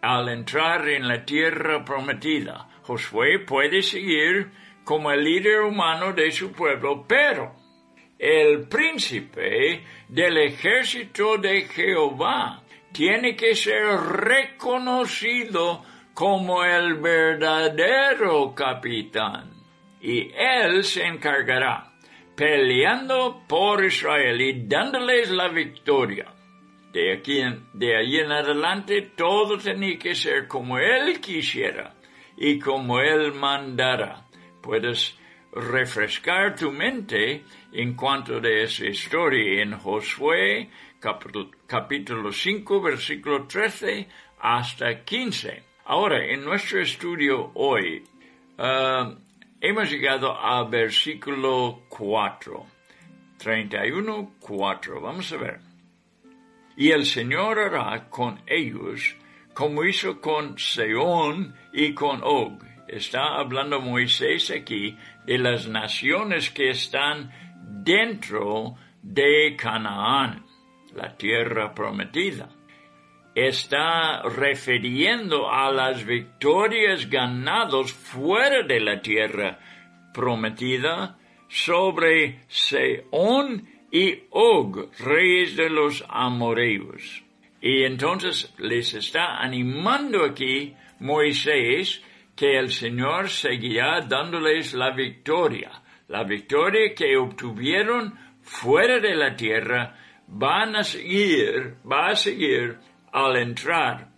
al 0.00 0.28
entrar 0.28 0.88
en 0.88 1.08
la 1.08 1.24
tierra 1.24 1.84
prometida. 1.84 2.68
Josué 2.82 3.40
puede 3.40 3.82
seguir 3.82 4.50
como 4.84 5.10
el 5.10 5.24
líder 5.24 5.62
humano 5.62 6.12
de 6.12 6.30
su 6.30 6.52
pueblo, 6.52 7.04
pero 7.08 7.56
el 8.18 8.68
príncipe 8.68 9.82
del 10.08 10.38
ejército 10.38 11.36
de 11.38 11.62
Jehová 11.62 12.62
tiene 12.92 13.34
que 13.34 13.56
ser 13.56 13.84
reconocido 13.84 15.82
como 16.12 16.64
el 16.64 16.94
verdadero 16.94 18.54
capitán. 18.54 19.50
Y 20.00 20.30
él 20.32 20.84
se 20.84 21.04
encargará 21.04 21.93
peleando 22.34 23.42
por 23.46 23.84
Israel 23.84 24.40
y 24.40 24.66
dándoles 24.66 25.30
la 25.30 25.48
victoria. 25.48 26.34
De 26.92 27.12
aquí 27.12 27.42
de 27.72 27.96
ahí 27.96 28.18
en 28.18 28.30
adelante 28.30 29.12
todo 29.16 29.58
tenía 29.58 29.98
que 29.98 30.14
ser 30.14 30.46
como 30.46 30.78
él 30.78 31.20
quisiera 31.20 31.94
y 32.36 32.58
como 32.58 33.00
él 33.00 33.32
mandara. 33.34 34.26
Puedes 34.62 35.18
refrescar 35.52 36.56
tu 36.56 36.72
mente 36.72 37.44
en 37.72 37.94
cuanto 37.94 38.40
de 38.40 38.64
esa 38.64 38.86
historia 38.86 39.62
en 39.62 39.78
Josué 39.78 40.70
capítulo 41.66 42.32
5 42.32 42.80
versículo 42.80 43.46
13 43.46 44.08
hasta 44.40 45.04
15. 45.04 45.62
Ahora, 45.86 46.24
en 46.24 46.44
nuestro 46.44 46.80
estudio 46.80 47.50
hoy, 47.54 48.02
uh, 48.58 49.14
hemos 49.64 49.90
llegado 49.90 50.38
al 50.38 50.68
versículo 50.68 51.84
4. 51.88 52.66
31, 53.38 54.34
4. 54.38 55.00
Vamos 55.00 55.32
a 55.32 55.36
ver. 55.38 55.60
Y 56.76 56.90
el 56.90 57.06
Señor 57.06 57.58
hará 57.58 58.10
con 58.10 58.42
ellos 58.46 59.16
como 59.54 59.84
hizo 59.84 60.20
con 60.20 60.58
Seón 60.58 61.54
y 61.72 61.94
con 61.94 62.20
Og. 62.22 62.62
Está 62.88 63.38
hablando 63.38 63.80
Moisés 63.80 64.50
aquí 64.50 64.96
de 65.24 65.38
las 65.38 65.66
naciones 65.66 66.50
que 66.50 66.70
están 66.70 67.30
dentro 67.62 68.74
de 69.00 69.56
Canaán, 69.56 70.44
la 70.94 71.16
tierra 71.16 71.74
prometida. 71.74 72.48
Está 73.34 74.22
refiriendo 74.22 75.50
a 75.50 75.72
las 75.72 76.04
victorias 76.04 77.10
ganadas 77.10 77.92
fuera 77.92 78.62
de 78.62 78.80
la 78.80 79.00
tierra 79.00 79.58
prometida 80.12 81.18
sobre 81.48 82.40
Seón 82.46 83.68
y 83.90 84.24
Og, 84.30 84.90
reyes 85.00 85.56
de 85.56 85.68
los 85.68 86.04
amoreos. 86.08 87.22
Y 87.60 87.84
entonces 87.84 88.54
les 88.58 88.94
está 88.94 89.38
animando 89.38 90.24
aquí 90.24 90.74
Moisés 91.00 92.02
que 92.36 92.58
el 92.58 92.70
Señor 92.70 93.30
seguirá 93.30 94.00
dándoles 94.00 94.74
la 94.74 94.90
victoria. 94.90 95.70
La 96.08 96.24
victoria 96.24 96.94
que 96.94 97.16
obtuvieron 97.16 98.14
fuera 98.42 99.00
de 99.00 99.14
la 99.14 99.34
tierra 99.34 99.96
van 100.26 100.76
a 100.76 100.84
seguir, 100.84 101.76
va 101.90 102.08
a 102.08 102.16
seguir 102.16 102.78
al 103.14 103.36
entrar 103.36 104.08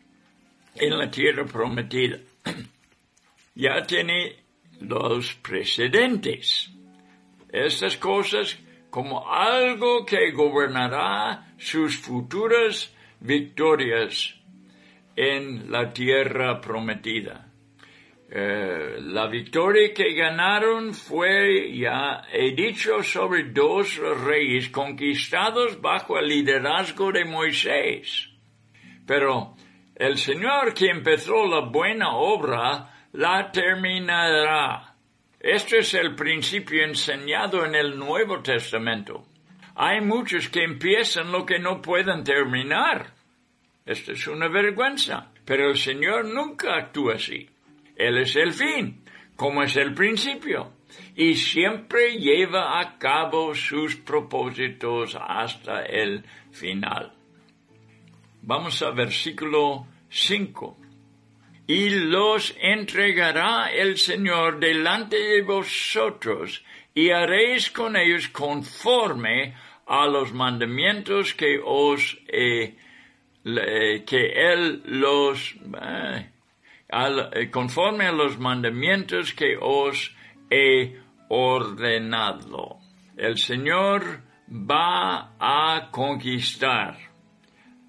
en 0.74 0.98
la 0.98 1.10
tierra 1.10 1.44
prometida. 1.44 2.18
ya 3.54 3.82
tiene 3.86 4.36
los 4.80 5.34
precedentes. 5.34 6.70
Estas 7.52 7.98
cosas 7.98 8.58
como 8.88 9.30
algo 9.30 10.06
que 10.06 10.30
gobernará 10.30 11.54
sus 11.58 11.98
futuras 11.98 12.90
victorias 13.20 14.34
en 15.14 15.70
la 15.70 15.92
tierra 15.92 16.58
prometida. 16.58 17.52
Eh, 18.30 18.96
la 19.00 19.26
victoria 19.26 19.92
que 19.92 20.14
ganaron 20.14 20.94
fue, 20.94 21.76
ya 21.76 22.22
he 22.32 22.54
dicho, 22.54 23.02
sobre 23.02 23.44
dos 23.44 23.98
reyes 24.24 24.70
conquistados 24.70 25.80
bajo 25.82 26.18
el 26.18 26.28
liderazgo 26.28 27.12
de 27.12 27.26
Moisés. 27.26 28.35
Pero 29.06 29.54
el 29.94 30.18
Señor 30.18 30.74
que 30.74 30.90
empezó 30.90 31.46
la 31.46 31.60
buena 31.60 32.16
obra 32.16 33.06
la 33.12 33.50
terminará. 33.50 34.94
Este 35.40 35.78
es 35.78 35.94
el 35.94 36.14
principio 36.14 36.84
enseñado 36.84 37.64
en 37.64 37.74
el 37.74 37.96
Nuevo 37.98 38.40
Testamento. 38.42 39.24
Hay 39.76 40.00
muchos 40.00 40.48
que 40.48 40.64
empiezan 40.64 41.30
lo 41.30 41.46
que 41.46 41.58
no 41.58 41.80
pueden 41.80 42.24
terminar. 42.24 43.12
Esto 43.84 44.12
es 44.12 44.26
una 44.26 44.48
vergüenza. 44.48 45.30
Pero 45.46 45.70
el 45.70 45.76
Señor 45.76 46.24
nunca 46.24 46.74
actúa 46.76 47.14
así. 47.14 47.48
Él 47.94 48.18
es 48.18 48.34
el 48.34 48.52
fin, 48.52 49.04
como 49.36 49.62
es 49.62 49.76
el 49.76 49.94
principio, 49.94 50.72
y 51.14 51.34
siempre 51.34 52.18
lleva 52.18 52.80
a 52.80 52.98
cabo 52.98 53.54
sus 53.54 53.94
propósitos 53.96 55.16
hasta 55.18 55.84
el 55.84 56.24
final. 56.50 57.15
Vamos 58.46 58.80
al 58.80 58.94
versículo 58.94 59.88
5. 60.08 60.78
Y 61.66 61.90
los 61.90 62.54
entregará 62.60 63.72
el 63.72 63.98
Señor 63.98 64.60
delante 64.60 65.16
de 65.16 65.42
vosotros, 65.42 66.64
y 66.94 67.10
haréis 67.10 67.72
con 67.72 67.96
ellos 67.96 68.28
conforme 68.28 69.56
a 69.88 70.06
los 70.06 70.32
mandamientos 70.32 71.34
que 71.34 71.58
os 71.60 72.16
que 72.28 72.76
él 73.42 74.82
los 74.84 75.56
eh, 75.82 77.50
conforme 77.50 78.06
a 78.06 78.12
los 78.12 78.38
mandamientos 78.38 79.34
que 79.34 79.56
os 79.60 80.14
he 80.50 81.00
ordenado. 81.28 82.78
El 83.16 83.38
Señor 83.38 84.22
va 84.48 85.34
a 85.40 85.90
conquistar 85.90 87.15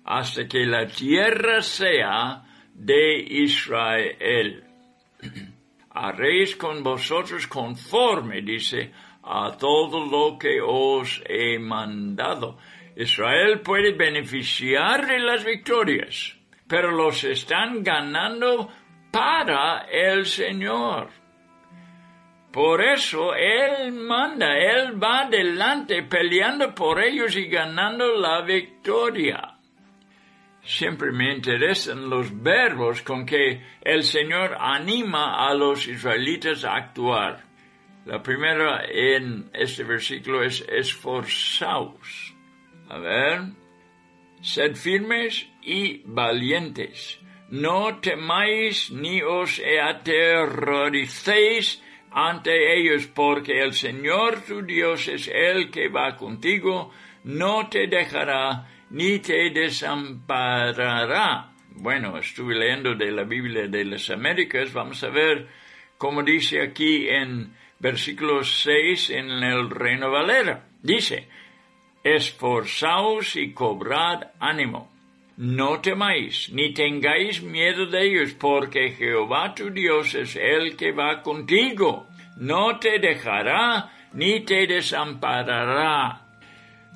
hasta 0.08 0.48
que 0.48 0.66
la 0.66 0.88
tierra 0.88 1.62
sea 1.62 2.42
de 2.74 3.18
Israel. 3.20 4.64
Haréis 5.92 6.56
con 6.56 6.82
vosotros 6.82 7.46
conforme, 7.48 8.42
dice, 8.42 8.94
a 9.22 9.58
todo 9.58 10.06
lo 10.06 10.38
que 10.38 10.62
os 10.62 11.22
he 11.28 11.60
mandado. 11.60 12.58
Israel 12.96 13.60
puede 13.60 13.92
beneficiar 13.94 15.06
de 15.06 15.20
las 15.20 15.44
victorias, 15.44 16.38
pero 16.68 16.92
los 16.92 17.26
están 17.26 17.84
ganando 17.84 18.70
para 19.12 19.88
el 19.92 20.26
Señor. 20.26 21.10
Por 22.54 22.82
eso 22.82 23.36
Él 23.36 23.92
manda, 23.92 24.58
Él 24.58 25.04
va 25.04 25.24
adelante 25.24 26.04
peleando 26.04 26.74
por 26.74 27.04
ellos 27.04 27.36
y 27.36 27.48
ganando 27.48 28.16
la 28.16 28.42
victoria. 28.42 29.57
Siempre 30.68 31.12
me 31.14 31.34
interesan 31.34 32.10
los 32.10 32.44
verbos 32.44 33.02
con 33.02 33.26
que 33.26 33.64
el 33.82 34.04
Señor 34.04 34.58
anima 34.60 35.48
a 35.48 35.54
los 35.54 35.88
israelitas 35.88 36.66
a 36.66 36.76
actuar. 36.76 37.46
La 38.06 38.22
primera 38.22 38.84
en 38.86 39.50
este 39.54 39.86
versículo 39.86 40.44
es 40.44 40.66
esforzaos. 40.68 42.36
A 42.90 42.98
ver, 43.00 43.44
sed 44.42 44.76
firmes 44.76 45.48
y 45.62 46.02
valientes 46.06 47.22
no 47.50 48.02
temáis 48.02 48.92
ni 48.92 49.22
os 49.22 49.62
aterroricéis 49.62 51.82
ante 52.12 52.78
ellos, 52.78 53.08
porque 53.08 53.62
el 53.62 53.72
Señor 53.74 54.42
tu 54.42 54.64
Dios 54.64 55.08
es 55.08 55.30
el 55.34 55.72
que 55.72 55.88
va 55.88 56.18
contigo, 56.18 56.92
no 57.24 57.70
te 57.70 57.88
dejará 57.88 58.68
ni 58.90 59.20
te 59.20 59.50
desamparará. 59.50 61.52
Bueno, 61.72 62.18
estuve 62.18 62.56
leyendo 62.56 62.96
de 62.96 63.12
la 63.12 63.24
Biblia 63.24 63.68
de 63.68 63.86
las 63.86 64.10
Américas, 64.10 64.74
vamos 64.74 65.04
a 65.04 65.10
ver 65.10 65.48
cómo 65.98 66.24
dice 66.24 66.62
aquí 66.62 67.08
en 67.08 67.54
versículo 67.80 68.44
6 68.44 69.12
en 69.12 69.30
el 69.30 69.70
Reino 69.70 70.10
Valera. 70.10 70.68
Dice, 70.82 71.28
esforzaos 72.04 73.36
y 73.36 73.54
cobrad 73.54 74.32
ánimo 74.40 74.98
no 75.38 75.82
temáis, 75.82 76.50
ni 76.52 76.74
tengáis 76.74 77.44
miedo 77.44 77.86
de 77.86 78.08
ellos, 78.08 78.34
porque 78.34 78.94
Jehová 78.94 79.54
tu 79.54 79.70
Dios 79.70 80.16
es 80.16 80.36
el 80.36 80.76
que 80.76 80.92
va 80.92 81.22
contigo. 81.22 82.08
No 82.38 82.80
te 82.80 82.98
dejará, 82.98 83.92
ni 84.14 84.40
te 84.40 84.66
desamparará. 84.66 86.27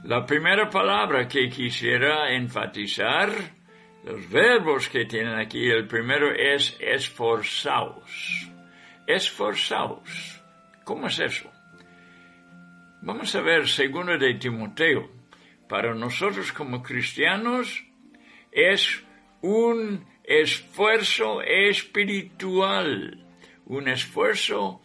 La 0.04 0.26
primera 0.26 0.68
palabra 0.68 1.28
que 1.28 1.48
quisiera 1.48 2.34
enfatizar, 2.34 3.30
los 4.04 4.28
verbos 4.32 4.90
que 4.90 5.06
tienen 5.06 5.38
aquí, 5.38 5.70
el 5.70 5.88
primero 5.88 6.34
es 6.34 6.76
esforzaos. 6.80 8.50
Esforzaos. 9.06 10.42
¿Cómo 10.84 11.06
es 11.06 11.20
eso? 11.20 11.52
Vamos 13.04 13.36
a 13.36 13.42
ver 13.42 13.68
segundo 13.68 14.18
de 14.18 14.34
Timoteo. 14.34 15.08
Para 15.70 15.94
nosotros 15.94 16.52
como 16.52 16.82
cristianos 16.82 17.84
es 18.52 19.04
un 19.42 20.04
esfuerzo 20.24 21.44
espiritual, 21.44 23.24
un 23.66 23.88
esfuerzo 23.88 24.82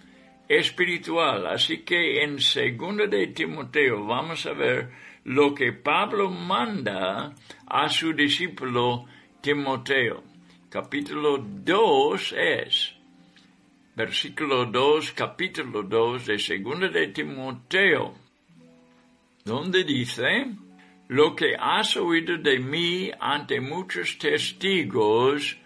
espiritual. 0.48 1.46
Así 1.46 1.78
que 1.78 2.22
en 2.22 2.40
segundo 2.40 3.06
de 3.06 3.28
Timoteo 3.28 4.04
vamos 4.04 4.46
a 4.46 4.52
ver 4.52 4.90
lo 5.24 5.54
que 5.54 5.72
Pablo 5.72 6.30
manda 6.30 7.34
a 7.66 7.88
su 7.88 8.12
discípulo 8.12 9.06
Timoteo. 9.40 10.22
Capítulo 10.70 11.38
2 11.38 12.34
es, 12.36 12.94
versículo 13.94 14.66
2, 14.66 15.12
capítulo 15.12 15.82
2 15.82 16.26
de 16.26 16.38
segundo 16.38 16.88
de 16.88 17.08
Timoteo, 17.08 18.14
donde 19.44 19.84
dice, 19.84 20.46
lo 21.08 21.34
que 21.34 21.54
has 21.58 21.96
oído 21.96 22.36
de 22.36 22.58
mí 22.58 23.10
ante 23.18 23.60
muchos 23.60 24.18
testigos, 24.18 25.56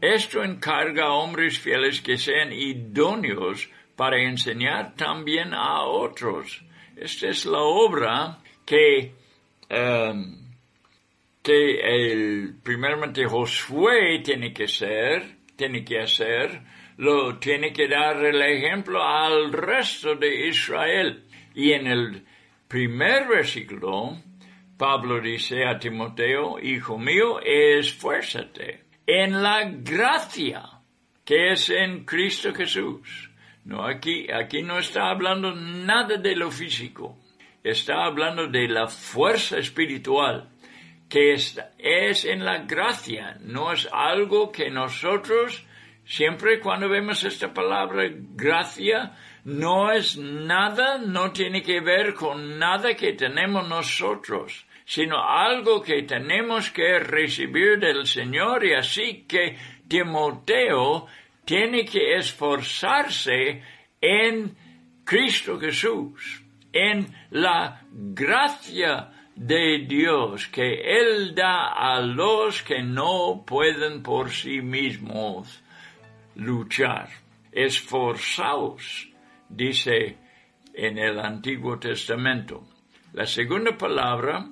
esto 0.00 0.44
encarga 0.44 1.06
a 1.06 1.14
hombres 1.14 1.58
fieles 1.58 2.00
que 2.00 2.16
sean 2.16 2.52
idóneos 2.52 3.68
para 3.98 4.22
enseñar 4.22 4.94
también 4.94 5.52
a 5.52 5.82
otros. 5.82 6.64
Esta 6.96 7.30
es 7.30 7.44
la 7.44 7.58
obra 7.58 8.38
que, 8.64 9.12
em, 9.68 10.36
que 11.42 11.80
el, 11.80 12.54
primeramente 12.62 13.26
Josué 13.26 14.20
tiene 14.22 14.52
que 14.52 14.68
ser, 14.68 15.38
tiene 15.56 15.84
que 15.84 15.98
hacer, 15.98 16.62
lo 16.98 17.40
tiene 17.40 17.72
que 17.72 17.88
dar 17.88 18.24
el 18.24 18.40
ejemplo 18.40 19.02
al 19.02 19.52
resto 19.52 20.14
de 20.14 20.46
Israel. 20.46 21.24
Y 21.56 21.72
en 21.72 21.88
el 21.88 22.24
primer 22.68 23.26
versículo, 23.26 24.16
Pablo 24.76 25.20
dice 25.20 25.64
a 25.64 25.76
Timoteo, 25.76 26.60
Hijo 26.60 26.98
mío, 26.98 27.40
esfuérzate 27.40 28.84
en 29.04 29.42
la 29.42 29.64
gracia 29.64 30.62
que 31.24 31.50
es 31.50 31.68
en 31.68 32.04
Cristo 32.04 32.54
Jesús. 32.54 33.27
No, 33.68 33.84
aquí, 33.84 34.26
aquí 34.32 34.62
no 34.62 34.78
está 34.78 35.10
hablando 35.10 35.54
nada 35.54 36.16
de 36.16 36.34
lo 36.34 36.50
físico. 36.50 37.18
Está 37.62 38.06
hablando 38.06 38.46
de 38.46 38.66
la 38.66 38.88
fuerza 38.88 39.58
espiritual 39.58 40.48
que 41.06 41.34
es, 41.34 41.60
es 41.76 42.24
en 42.24 42.46
la 42.46 42.60
gracia. 42.60 43.36
No 43.42 43.70
es 43.70 43.86
algo 43.92 44.50
que 44.50 44.70
nosotros, 44.70 45.66
siempre 46.06 46.60
cuando 46.60 46.88
vemos 46.88 47.22
esta 47.24 47.52
palabra 47.52 48.08
gracia, 48.10 49.12
no 49.44 49.92
es 49.92 50.16
nada, 50.16 50.96
no 50.96 51.30
tiene 51.32 51.60
que 51.60 51.82
ver 51.82 52.14
con 52.14 52.58
nada 52.58 52.94
que 52.94 53.12
tenemos 53.12 53.68
nosotros, 53.68 54.64
sino 54.86 55.22
algo 55.22 55.82
que 55.82 56.04
tenemos 56.04 56.70
que 56.70 57.00
recibir 57.00 57.78
del 57.78 58.06
Señor 58.06 58.64
y 58.64 58.72
así 58.72 59.26
que 59.28 59.58
Timoteo 59.86 61.06
tiene 61.48 61.86
que 61.86 62.14
esforzarse 62.14 63.62
en 64.02 64.54
Cristo 65.02 65.58
Jesús, 65.58 66.44
en 66.70 67.06
la 67.30 67.80
gracia 67.90 69.10
de 69.34 69.86
Dios 69.88 70.46
que 70.48 71.00
Él 71.00 71.34
da 71.34 71.68
a 71.68 72.02
los 72.02 72.62
que 72.62 72.82
no 72.82 73.44
pueden 73.46 74.02
por 74.02 74.28
sí 74.30 74.60
mismos 74.60 75.62
luchar. 76.34 77.08
Esforzaos, 77.50 79.08
dice 79.48 80.18
en 80.74 80.98
el 80.98 81.18
Antiguo 81.18 81.78
Testamento. 81.78 82.68
La 83.14 83.24
segunda 83.24 83.74
palabra 83.78 84.50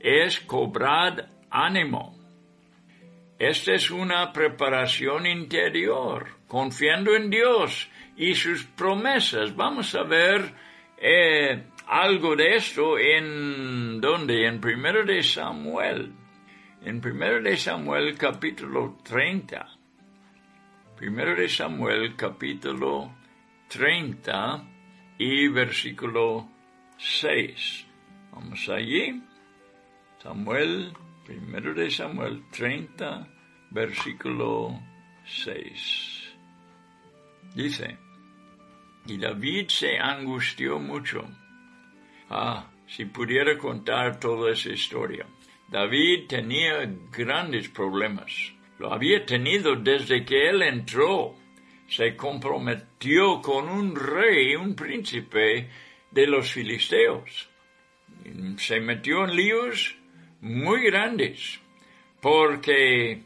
es 0.00 0.40
cobrad 0.40 1.28
ánimo. 1.48 2.13
Esta 3.38 3.74
es 3.74 3.90
una 3.90 4.32
preparación 4.32 5.26
interior, 5.26 6.28
confiando 6.46 7.16
en 7.16 7.30
Dios 7.30 7.90
y 8.16 8.34
sus 8.34 8.64
promesas. 8.64 9.56
Vamos 9.56 9.92
a 9.96 10.04
ver 10.04 10.54
eh, 10.96 11.64
algo 11.88 12.36
de 12.36 12.54
esto 12.54 12.96
en 12.96 14.00
donde 14.00 14.46
en 14.46 14.60
primero 14.60 15.04
de 15.04 15.20
Samuel. 15.22 16.12
En 16.84 17.00
primero 17.00 17.42
de 17.42 17.56
Samuel 17.56 18.16
capítulo 18.16 18.98
30. 19.02 19.66
Primero 20.96 21.34
de 21.34 21.48
Samuel 21.48 22.14
capítulo 22.14 23.16
30 23.68 24.64
y 25.18 25.48
versículo 25.48 26.48
6. 26.98 27.86
Vamos 28.30 28.68
allí. 28.68 29.20
Samuel 30.22 30.92
Primero 31.24 31.72
de 31.72 31.90
Samuel 31.90 32.44
30, 32.50 33.26
versículo 33.70 34.78
6. 35.24 36.34
Dice, 37.54 37.96
y 39.06 39.16
David 39.16 39.68
se 39.68 39.98
angustió 39.98 40.78
mucho. 40.78 41.26
Ah, 42.28 42.70
si 42.86 43.06
pudiera 43.06 43.56
contar 43.56 44.20
toda 44.20 44.52
esa 44.52 44.70
historia. 44.70 45.26
David 45.68 46.26
tenía 46.28 46.84
grandes 47.10 47.70
problemas. 47.70 48.52
Lo 48.78 48.92
había 48.92 49.24
tenido 49.24 49.76
desde 49.76 50.26
que 50.26 50.50
él 50.50 50.60
entró. 50.62 51.36
Se 51.88 52.16
comprometió 52.16 53.40
con 53.40 53.68
un 53.68 53.96
rey, 53.96 54.56
un 54.56 54.74
príncipe 54.74 55.70
de 56.10 56.26
los 56.26 56.52
filisteos. 56.52 57.48
Se 58.58 58.80
metió 58.80 59.24
en 59.24 59.36
líos 59.36 59.96
muy 60.44 60.82
grandes, 60.82 61.58
porque 62.20 63.22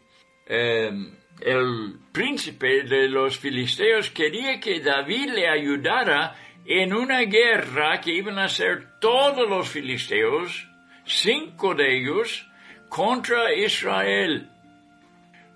em, 0.46 1.10
el 1.40 1.98
príncipe 2.12 2.84
de 2.84 3.08
los 3.08 3.36
filisteos 3.38 4.10
quería 4.10 4.60
que 4.60 4.80
David 4.80 5.30
le 5.34 5.48
ayudara 5.48 6.36
en 6.64 6.94
una 6.94 7.20
guerra 7.22 8.00
que 8.00 8.12
iban 8.12 8.38
a 8.38 8.44
hacer 8.44 9.00
todos 9.00 9.48
los 9.48 9.68
filisteos, 9.68 10.68
cinco 11.04 11.74
de 11.74 11.98
ellos, 11.98 12.46
contra 12.88 13.52
Israel. 13.52 14.48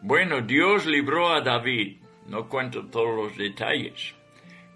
Bueno, 0.01 0.41
Dios 0.41 0.85
libró 0.87 1.33
a 1.33 1.43
David, 1.43 1.99
no 2.27 2.49
cuento 2.49 2.87
todos 2.87 3.15
los 3.15 3.37
detalles, 3.37 4.15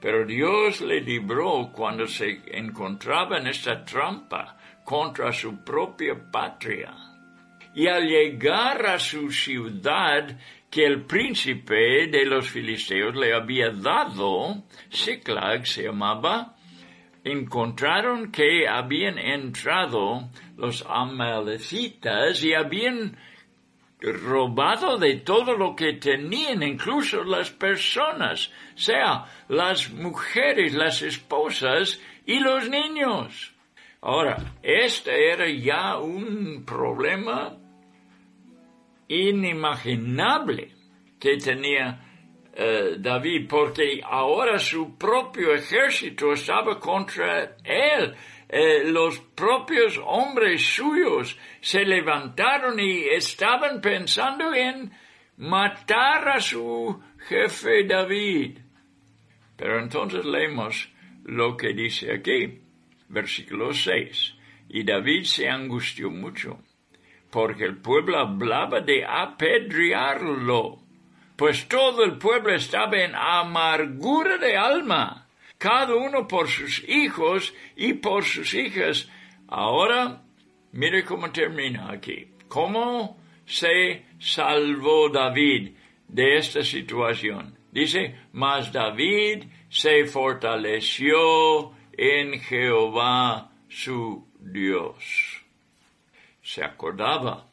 pero 0.01 0.25
Dios 0.25 0.81
le 0.83 1.01
libró 1.01 1.69
cuando 1.73 2.07
se 2.07 2.43
encontraba 2.47 3.39
en 3.39 3.49
esta 3.49 3.85
trampa 3.85 4.56
contra 4.87 5.33
su 5.33 5.65
propia 5.65 6.15
patria. 6.31 6.95
Y 7.75 7.89
al 7.89 8.07
llegar 8.07 8.87
a 8.87 8.99
su 8.99 9.31
ciudad 9.31 10.39
que 10.71 10.87
el 10.87 11.05
príncipe 11.05 12.07
de 12.07 12.25
los 12.25 12.49
filisteos 12.49 13.15
le 13.17 13.35
había 13.35 13.71
dado, 13.71 14.65
Siklag 14.89 15.67
se 15.67 15.83
llamaba, 15.83 16.55
encontraron 17.25 18.31
que 18.31 18.69
habían 18.69 19.19
entrado 19.19 20.31
los 20.57 20.87
amalecitas 20.89 22.43
y 22.45 22.55
habían 22.55 23.19
robado 24.01 24.99
de 24.99 25.17
todo 25.17 25.57
lo 25.57 25.75
que 25.75 25.95
tenían, 25.95 26.63
incluso 26.63 27.25
las 27.25 27.51
personas, 27.51 28.53
sea 28.77 29.25
las 29.49 29.91
mujeres, 29.91 30.75
las 30.75 31.03
esposas 31.03 32.01
y 32.25 32.39
los 32.39 32.69
niños. 32.69 33.56
Ahora, 34.09 34.37
este 34.63 35.33
era 35.33 35.51
ya 35.51 35.99
un 35.99 36.65
problema 36.65 37.59
inimaginable 39.09 40.73
que 41.19 41.37
tenía 41.39 42.07
eh, 42.55 42.99
David, 43.01 43.49
porque 43.49 44.01
ahora 44.05 44.61
su 44.61 44.97
propio 44.97 45.53
ejército 45.55 46.35
estaba 46.35 46.79
contra 46.79 47.57
él. 47.65 48.15
Eh, 48.49 48.85
los 48.85 49.19
propios 49.19 50.01
hombres 50.07 50.63
suyos 50.65 51.37
se 51.61 51.85
levantaron 51.85 52.79
y 52.79 53.09
estaban 53.09 53.81
pensando 53.81 54.55
en 54.55 54.89
matar 55.39 56.29
a 56.29 56.41
su 56.41 57.03
jefe 57.29 57.83
David. 57.83 58.57
Pero 59.57 59.81
entonces 59.81 60.25
leemos 60.25 60.93
lo 61.25 61.57
que 61.57 61.73
dice 61.73 62.13
aquí 62.15 62.66
versículo 63.09 63.73
6. 63.73 64.35
Y 64.69 64.83
David 64.85 65.25
se 65.25 65.49
angustió 65.49 66.11
mucho, 66.11 66.59
porque 67.31 67.65
el 67.65 67.77
pueblo 67.79 68.19
hablaba 68.19 68.81
de 68.81 69.05
apedrearlo, 69.05 70.83
pues 71.37 71.69
todo 71.69 72.03
el 72.05 72.19
pueblo 72.19 72.55
estaba 72.55 72.97
en 72.99 73.15
amargura 73.15 74.39
de 74.39 74.57
alma, 74.57 75.29
cada 75.59 75.95
uno 75.95 76.27
por 76.27 76.49
sus 76.49 76.83
hijos 76.89 77.55
y 77.77 77.95
por 77.95 78.25
sus 78.25 78.55
hijas. 78.55 79.09
Ahora, 79.49 80.23
mire 80.73 81.05
cómo 81.05 81.31
termina 81.31 81.91
aquí. 81.91 82.29
¿Cómo 82.49 83.19
se 83.45 84.07
salvó 84.19 85.09
David 85.09 85.77
de 86.09 86.37
esta 86.39 86.63
situación? 86.63 87.57
Dice, 87.71 88.15
mas 88.33 88.73
David 88.73 89.45
se 89.69 90.07
fortaleció 90.07 91.76
en 91.97 92.41
Jehová 92.41 93.51
su 93.69 94.27
Dios. 94.39 95.43
Se 96.43 96.63
acordaba 96.63 97.47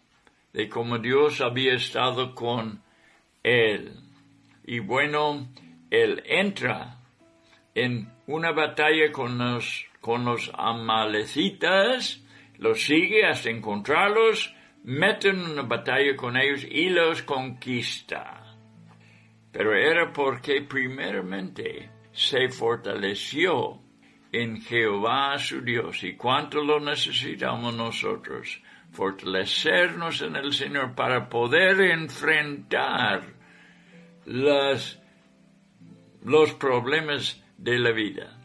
de 0.52 0.70
cómo 0.70 1.00
Dios 1.00 1.42
había 1.42 1.74
estado 1.74 2.36
con 2.36 2.82
él. 3.42 4.00
Y 4.66 4.80
bueno, 4.80 5.48
él 5.90 6.24
entra 6.26 6.98
en 7.74 8.12
una 8.28 8.52
batalla 8.52 9.12
con 9.12 9.38
los, 9.38 9.86
con 10.00 10.26
los 10.26 10.52
amalecitas, 10.54 12.22
los 12.58 12.82
sigue 12.82 13.26
hasta 13.26 13.50
encontrarlos, 13.50 14.54
mete 14.84 15.30
en 15.30 15.40
una 15.40 15.64
batalla 15.64 16.16
con 16.16 16.38
ellos 16.38 16.64
y 16.70 16.90
los 16.90 17.24
conquista. 17.24 18.56
Pero 19.52 19.76
era 19.76 20.12
porque 20.12 20.62
primeramente 20.62 21.90
se 22.12 22.50
fortaleció 22.50 23.83
en 24.34 24.62
Jehová 24.62 25.38
su 25.38 25.62
Dios. 25.62 26.04
¿Y 26.04 26.16
cuánto 26.16 26.62
lo 26.64 26.80
necesitamos 26.80 27.74
nosotros? 27.74 28.62
Fortalecernos 28.92 30.22
en 30.22 30.36
el 30.36 30.52
Señor 30.52 30.96
para 30.96 31.30
poder 31.30 31.80
enfrentar 31.82 33.24
las, 34.26 35.00
los 36.24 36.54
problemas 36.54 37.42
de 37.58 37.80
la 37.80 37.92
vida. 37.92 38.38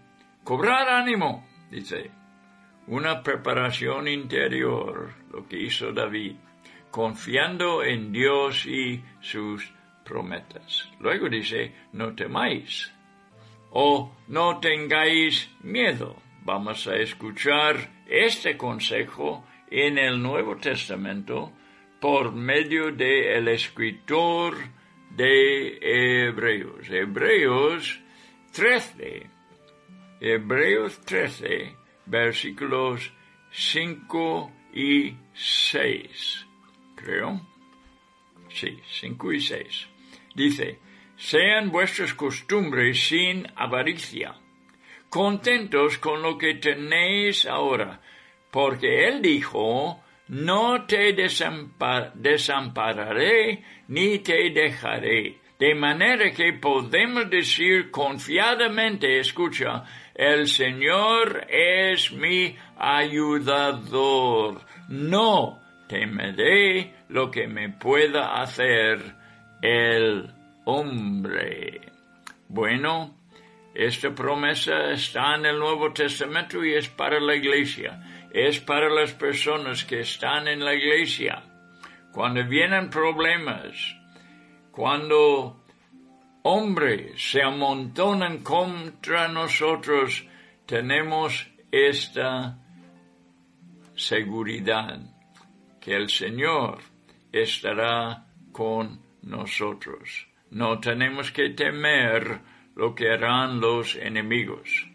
Cobrar 0.45 0.89
ánimo, 0.89 1.47
dice. 1.71 2.11
Una 2.87 3.23
preparación 3.23 4.09
interior, 4.09 5.13
lo 5.31 5.47
que 5.47 5.61
hizo 5.61 5.93
David, 5.93 6.37
confiando 6.91 7.83
en 7.83 8.13
Dios 8.13 8.65
y 8.65 9.05
sus 9.21 9.71
promesas. 10.05 10.89
Luego 11.01 11.29
dice, 11.29 11.75
no 11.93 12.15
temáis 12.15 12.91
o 13.71 14.13
no 14.29 14.59
tengáis 14.61 15.51
miedo. 15.63 16.17
Vamos 16.45 16.87
a 16.87 16.97
escuchar 16.97 18.05
este 18.07 18.57
consejo 18.57 19.45
en 19.71 19.99
el 19.99 20.23
Nuevo 20.23 20.57
Testamento 20.57 21.53
por 22.01 22.33
medio 22.33 22.93
del 22.93 23.27
el 23.27 23.49
escritor 23.49 24.57
de 25.11 25.79
Hebreos. 26.29 26.89
Hebreos 26.89 28.01
13. 28.53 29.31
Hebreos 30.21 31.01
13, 31.03 31.77
versículos 32.07 33.13
5 33.53 34.53
y 34.75 35.15
6. 35.35 36.47
Creo. 36.97 37.41
Sí, 38.49 38.79
5 39.01 39.33
y 39.33 39.41
6. 39.41 39.89
Dice, 40.35 40.79
sean 41.19 41.71
vuestras 41.71 42.15
costumbres 42.15 43.09
sin 43.09 43.47
avaricia, 43.57 44.35
contentos 45.11 45.99
con 45.99 46.23
lo 46.23 46.39
que 46.39 46.55
tenéis 46.55 47.45
ahora, 47.45 48.01
porque 48.53 49.09
Él 49.09 49.21
dijo, 49.21 50.01
no 50.29 50.87
te 50.87 51.13
desampararé 52.15 53.65
ni 53.89 54.21
te 54.21 54.51
dejaré. 54.51 55.41
De 55.59 55.75
manera 55.75 56.31
que 56.31 56.53
podemos 56.53 57.29
decir 57.29 57.91
confiadamente, 57.91 59.19
escucha, 59.19 59.83
el 60.15 60.47
Señor 60.47 61.45
es 61.49 62.13
mi 62.13 62.57
ayudador. 62.77 64.61
No 64.89 65.61
temeré 65.89 66.95
lo 67.09 67.29
que 67.29 67.49
me 67.49 67.71
pueda 67.71 68.41
hacer 68.41 69.17
el 69.61 70.38
hombre. 70.69 71.81
Bueno, 72.47 73.17
esta 73.75 74.15
promesa 74.15 74.91
está 74.91 75.35
en 75.37 75.47
el 75.47 75.59
Nuevo 75.59 75.95
Testamento 75.95 76.63
y 76.63 76.75
es 76.75 76.91
para 76.91 77.19
la 77.21 77.35
iglesia, 77.35 78.29
es 78.35 78.61
para 78.61 78.91
las 78.91 79.13
personas 79.15 79.85
que 79.87 80.01
están 80.01 80.47
en 80.47 80.63
la 80.63 80.75
iglesia. 80.75 81.43
Cuando 82.13 82.45
vienen 82.47 82.91
problemas, 82.91 83.97
cuando 84.71 85.65
hombres 86.43 87.13
se 87.17 87.43
amontonan 87.43 88.43
contra 88.43 89.27
nosotros, 89.27 90.27
tenemos 90.67 91.49
esta 91.73 92.59
seguridad 93.95 95.01
que 95.81 95.97
el 95.97 96.11
Señor 96.11 96.81
estará 97.33 98.27
con 98.53 99.01
nosotros. 99.23 100.28
No 100.51 100.81
tenemos 100.81 101.31
que 101.31 101.51
temer 101.51 102.41
lo 102.75 102.95
que 102.95 103.11
harán 103.11 103.61
los 103.61 103.97
enemigos. 103.97 104.89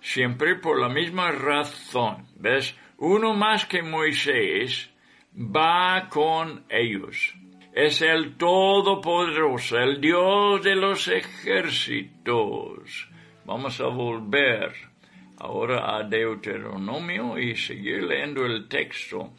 Siempre 0.00 0.56
por 0.56 0.80
la 0.80 0.88
misma 0.88 1.32
razón, 1.32 2.26
¿ves? 2.36 2.76
Uno 2.98 3.34
más 3.34 3.66
que 3.66 3.82
Moisés 3.82 4.90
va 5.34 6.08
con 6.08 6.64
ellos. 6.68 7.34
Es 7.72 8.02
el 8.02 8.36
Todopoderoso, 8.36 9.78
el 9.78 10.00
Dios 10.00 10.62
de 10.62 10.74
los 10.74 11.08
ejércitos. 11.08 13.08
Vamos 13.44 13.80
a 13.80 13.86
volver 13.86 14.72
ahora 15.38 15.96
a 15.96 16.04
Deuteronomio 16.04 17.38
y 17.38 17.56
seguir 17.56 18.04
leyendo 18.04 18.44
el 18.44 18.68
texto, 18.68 19.32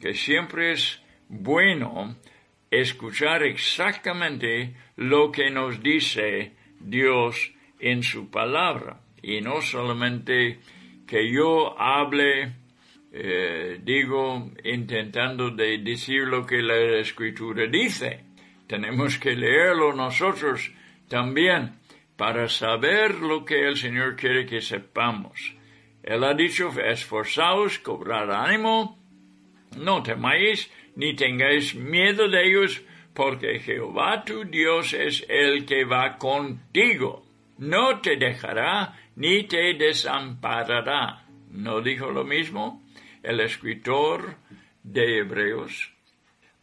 que 0.00 0.14
siempre 0.14 0.72
es 0.72 1.02
bueno 1.28 2.16
escuchar 2.72 3.42
exactamente 3.42 4.74
lo 4.96 5.30
que 5.30 5.50
nos 5.50 5.82
dice 5.82 6.52
Dios 6.80 7.52
en 7.78 8.02
su 8.02 8.30
palabra 8.30 9.00
y 9.22 9.42
no 9.42 9.60
solamente 9.60 10.58
que 11.06 11.30
yo 11.30 11.78
hable, 11.78 12.54
eh, 13.12 13.78
digo, 13.82 14.50
intentando 14.64 15.50
de 15.50 15.78
decir 15.78 16.22
lo 16.22 16.46
que 16.46 16.62
la 16.62 16.98
escritura 16.98 17.66
dice. 17.66 18.24
Tenemos 18.66 19.18
que 19.18 19.36
leerlo 19.36 19.92
nosotros 19.92 20.72
también 21.08 21.74
para 22.16 22.48
saber 22.48 23.16
lo 23.16 23.44
que 23.44 23.68
el 23.68 23.76
Señor 23.76 24.16
quiere 24.16 24.46
que 24.46 24.62
sepamos. 24.62 25.54
Él 26.02 26.24
ha 26.24 26.32
dicho, 26.32 26.70
esforzaos, 26.80 27.78
cobrar 27.80 28.30
ánimo, 28.30 28.98
no 29.76 30.02
temáis, 30.02 30.70
ni 30.96 31.14
tengáis 31.14 31.74
miedo 31.74 32.28
de 32.28 32.46
ellos, 32.46 32.82
porque 33.14 33.60
Jehová 33.60 34.24
tu 34.24 34.44
Dios 34.44 34.92
es 34.92 35.24
el 35.28 35.66
que 35.66 35.84
va 35.84 36.16
contigo. 36.18 37.24
No 37.58 38.00
te 38.00 38.16
dejará 38.16 38.98
ni 39.16 39.44
te 39.44 39.74
desamparará. 39.74 41.26
¿No 41.50 41.80
dijo 41.80 42.10
lo 42.10 42.24
mismo 42.24 42.82
el 43.22 43.40
escritor 43.40 44.36
de 44.82 45.18
Hebreos? 45.18 45.92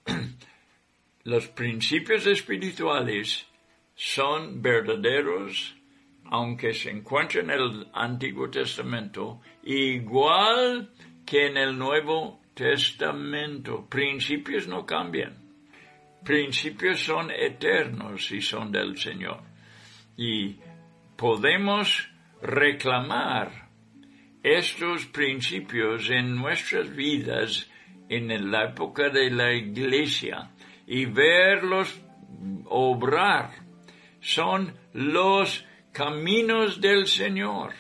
Los 1.24 1.48
principios 1.48 2.26
espirituales 2.26 3.46
son 3.96 4.62
verdaderos, 4.62 5.76
aunque 6.26 6.74
se 6.74 6.90
encuentren 6.90 7.50
en 7.52 7.60
el 7.60 7.88
Antiguo 7.94 8.50
Testamento, 8.50 9.42
igual 9.64 10.92
que 11.26 11.48
en 11.48 11.58
el 11.58 11.78
Nuevo 11.78 12.40
Testamento. 12.60 13.88
Principios 13.88 14.68
no 14.68 14.86
cambian. 14.86 15.34
Principios 16.26 17.00
son 17.00 17.32
eternos 17.32 18.30
y 18.34 18.42
son 18.42 18.70
del 18.70 18.98
Señor. 18.98 19.40
Y 20.18 20.58
podemos 21.16 22.10
reclamar 22.42 23.70
estos 24.44 25.06
principios 25.06 26.10
en 26.10 26.36
nuestras 26.36 26.94
vidas 26.94 27.72
en 28.10 28.52
la 28.52 28.66
época 28.66 29.08
de 29.08 29.32
la 29.32 29.54
iglesia 29.54 30.52
y 30.86 31.06
verlos 31.06 31.98
obrar. 32.66 33.52
Son 34.20 34.74
los 34.92 35.66
caminos 35.94 36.82
del 36.82 37.08
Señor 37.08 37.74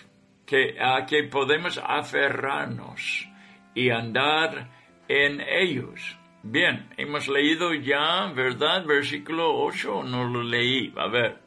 que, 0.45 0.77
a 0.79 1.05
que 1.05 1.23
podemos 1.23 1.77
aferrarnos 1.83 3.28
y 3.73 3.89
andar 3.89 4.69
en 5.07 5.41
ellos. 5.41 6.17
Bien, 6.43 6.89
hemos 6.97 7.27
leído 7.27 7.73
ya, 7.73 8.31
¿verdad? 8.33 8.85
Versículo 8.85 9.61
8, 9.63 10.03
no 10.03 10.23
lo 10.25 10.43
leí. 10.43 10.93
A 10.95 11.07
ver, 11.07 11.39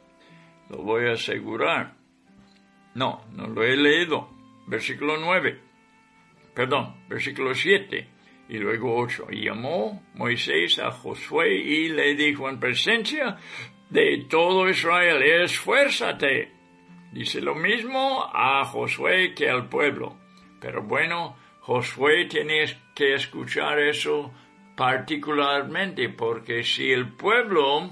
lo 0.69 0.77
voy 0.77 1.07
a 1.07 1.13
asegurar. 1.13 1.95
No, 2.93 3.25
no 3.31 3.47
lo 3.47 3.63
he 3.63 3.75
leído. 3.75 4.29
Versículo 4.67 5.17
9. 5.17 5.59
Perdón, 6.53 6.95
versículo 7.09 7.55
7 7.55 8.07
y 8.49 8.57
luego 8.57 8.95
8. 8.95 9.27
Y 9.31 9.45
llamó 9.45 10.03
Moisés 10.13 10.77
a 10.79 10.91
Josué 10.91 11.55
y 11.55 11.89
le 11.89 12.13
dijo 12.15 12.47
en 12.49 12.59
presencia 12.59 13.37
de 13.89 14.25
todo 14.29 14.69
Israel, 14.69 15.21
esfuérzate. 15.23 16.51
Dice 17.11 17.41
lo 17.41 17.55
mismo 17.55 18.23
a 18.31 18.63
Josué 18.65 19.33
que 19.33 19.49
al 19.49 19.69
pueblo. 19.69 20.17
Pero 20.59 20.83
bueno, 20.83 21.35
Josué 21.65 22.25
tiene 22.25 22.65
que 22.93 23.13
escuchar 23.13 23.79
eso 23.79 24.33
particularmente 24.75 26.09
porque 26.09 26.61
si 26.61 26.91
el 26.91 27.13
pueblo 27.13 27.89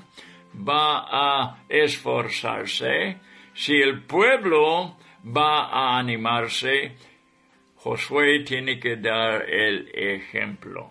va 0.53 1.05
a 1.09 1.63
esforzarse, 1.69 3.17
si 3.53 3.75
el 3.75 4.03
pueblo 4.03 4.97
va 5.25 5.69
a 5.69 5.97
animarse, 5.97 6.97
Josué 7.75 8.43
tiene 8.43 8.77
que 8.77 8.97
dar 8.97 9.49
el 9.49 9.89
ejemplo. 9.93 10.89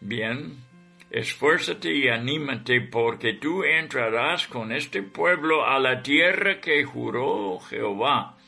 Bien, 0.00 0.64
esfuérzate 1.10 1.92
y 1.94 2.08
anímate 2.08 2.80
porque 2.80 3.34
tú 3.34 3.64
entrarás 3.64 4.46
con 4.48 4.72
este 4.72 5.02
pueblo 5.02 5.66
a 5.66 5.78
la 5.78 6.02
tierra 6.02 6.58
que 6.58 6.84
juró 6.84 7.60
Jehová 7.60 8.38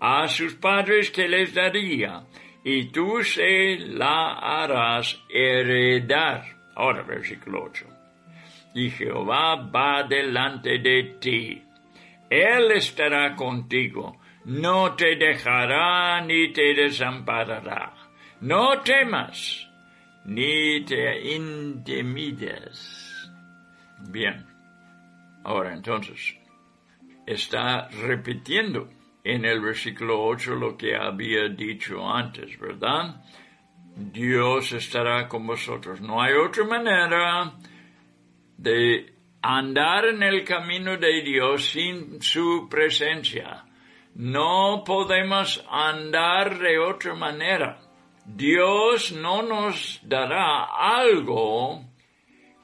a 0.00 0.26
sus 0.26 0.54
padres 0.54 1.10
que 1.10 1.28
les 1.28 1.54
daría, 1.54 2.26
y 2.64 2.86
tú 2.86 3.22
se 3.22 3.78
la 3.78 4.34
harás 4.34 5.18
heredar. 5.28 6.44
Ahora 6.74 7.02
versículo 7.02 7.64
8. 7.64 7.86
Y 8.74 8.90
Jehová 8.90 9.56
va 9.56 10.04
delante 10.04 10.78
de 10.78 11.16
ti. 11.20 11.62
Él 12.28 12.72
estará 12.72 13.34
contigo, 13.34 14.20
no 14.44 14.94
te 14.94 15.16
dejará 15.16 16.20
ni 16.20 16.52
te 16.52 16.74
desamparará. 16.74 17.94
No 18.40 18.80
temas, 18.80 19.68
ni 20.24 20.84
te 20.84 21.34
intimides. 21.34 23.30
Bien. 24.08 24.46
Ahora 25.42 25.72
entonces, 25.72 26.36
está 27.26 27.88
repitiendo 27.88 28.88
en 29.24 29.44
el 29.44 29.60
versículo 29.60 30.22
8 30.22 30.54
lo 30.54 30.76
que 30.76 30.96
había 30.96 31.48
dicho 31.48 32.08
antes, 32.08 32.58
¿verdad? 32.58 33.22
Dios 33.94 34.72
estará 34.72 35.28
con 35.28 35.46
vosotros. 35.46 36.00
No 36.00 36.22
hay 36.22 36.32
otra 36.34 36.64
manera 36.64 37.52
de 38.56 39.14
andar 39.42 40.06
en 40.06 40.22
el 40.22 40.44
camino 40.44 40.96
de 40.96 41.22
Dios 41.22 41.66
sin 41.66 42.20
su 42.22 42.68
presencia. 42.70 43.64
No 44.14 44.82
podemos 44.84 45.64
andar 45.70 46.58
de 46.58 46.78
otra 46.78 47.14
manera. 47.14 47.78
Dios 48.24 49.12
no 49.12 49.42
nos 49.42 50.00
dará 50.02 50.64
algo 50.64 51.84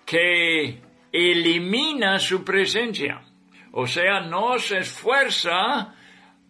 que 0.04 0.80
elimina 1.12 2.18
su 2.18 2.44
presencia. 2.44 3.22
O 3.72 3.86
sea, 3.86 4.20
no 4.20 4.58
se 4.58 4.78
esfuerza 4.78 5.94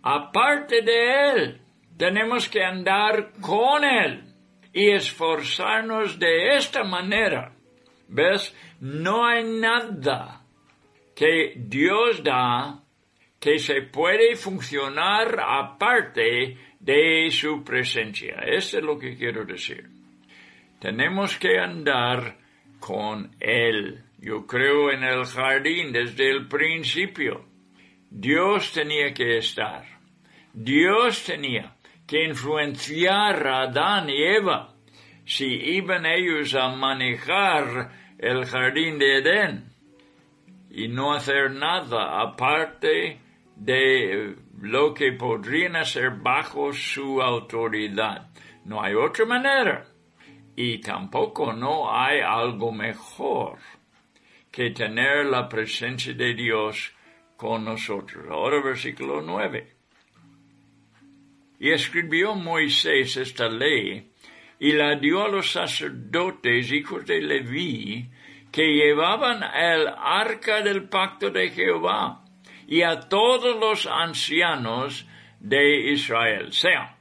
aparte 0.07 0.83
de 0.83 1.31
Él. 1.31 1.61
Tenemos 1.99 2.49
que 2.49 2.63
andar 2.63 3.33
con 3.41 3.83
Él 3.83 4.23
y 4.73 4.91
esforzarnos 4.91 6.19
de 6.19 6.57
esta 6.57 6.85
manera. 6.85 7.53
¿Ves? 8.07 8.55
No 8.81 9.27
hay 9.27 9.43
nada 9.43 10.45
que 11.17 11.55
Dios 11.57 12.23
da 12.23 12.85
que 13.41 13.59
se 13.59 13.83
puede 13.83 14.37
funcionar 14.37 15.41
aparte 15.41 16.57
de 16.79 17.29
su 17.33 17.65
presencia. 17.65 18.37
Esto 18.47 18.79
es 18.79 18.85
lo 18.85 18.97
que 18.99 19.17
quiero 19.17 19.45
decir. 19.45 19.89
Tenemos 20.79 21.37
que 21.37 21.59
andar 21.59 22.37
con 22.79 23.35
Él. 23.41 24.05
Yo 24.19 24.47
creo 24.47 24.93
en 24.93 25.03
el 25.03 25.25
jardín 25.25 25.91
desde 25.91 26.31
el 26.31 26.47
principio. 26.47 27.45
Dios 28.09 28.73
tenía 28.73 29.13
que 29.13 29.39
estar. 29.39 29.96
Dios 30.59 31.23
tenía 31.25 31.77
que 32.07 32.25
influenciar 32.25 33.47
a 33.47 33.61
Adán 33.65 34.09
y 34.09 34.23
Eva 34.23 34.75
si 35.27 35.45
iban 35.45 36.07
ellos 36.07 36.55
a 36.55 36.71
manejar 36.71 37.91
el 38.17 38.47
jardín 38.47 38.99
de 38.99 39.19
Edén 39.19 39.71
y 40.71 40.89
no 40.89 41.13
hacer 41.13 41.51
nada 41.51 42.23
aparte 42.23 43.21
de 43.55 44.35
lo 44.63 44.95
que 44.95 45.13
podrían 45.13 45.77
hacer 45.77 46.13
bajo 46.23 46.73
su 46.73 47.21
autoridad. 47.21 48.31
No 48.65 48.83
hay 48.83 48.95
otra 48.95 49.27
manera. 49.27 49.85
Y 50.57 50.79
tampoco 50.79 51.53
no 51.53 51.95
hay 51.95 52.21
algo 52.21 52.73
mejor 52.73 53.59
que 54.51 54.71
tener 54.71 55.27
la 55.27 55.51
presencia 55.51 56.15
de 56.15 56.33
Dios 56.33 56.95
con 57.37 57.63
nosotros. 57.67 58.25
Ahora 58.31 58.63
versículo 58.63 59.21
9. 59.21 59.76
Y 61.59 61.71
escribió 61.71 62.35
Moisés 62.35 63.17
esta 63.17 63.49
ley 63.49 64.11
y 64.59 64.73
la 64.73 64.97
dio 64.97 65.25
a 65.25 65.29
los 65.29 65.53
sacerdotes 65.53 66.73
hijos 66.73 67.05
de 67.07 67.21
Leví 67.21 68.11
que 68.51 68.75
llevaban 68.75 69.43
el 69.43 69.89
arca 69.89 70.63
del 70.63 70.89
pacto 70.89 71.31
de 71.31 71.51
Jehová 71.51 72.25
y 72.67 72.83
a 72.83 73.01
todos 73.01 73.59
los 73.59 73.87
ancianos 73.87 75.07
de 75.41 75.93
Israel. 75.93 76.53
Sea, 76.53 76.97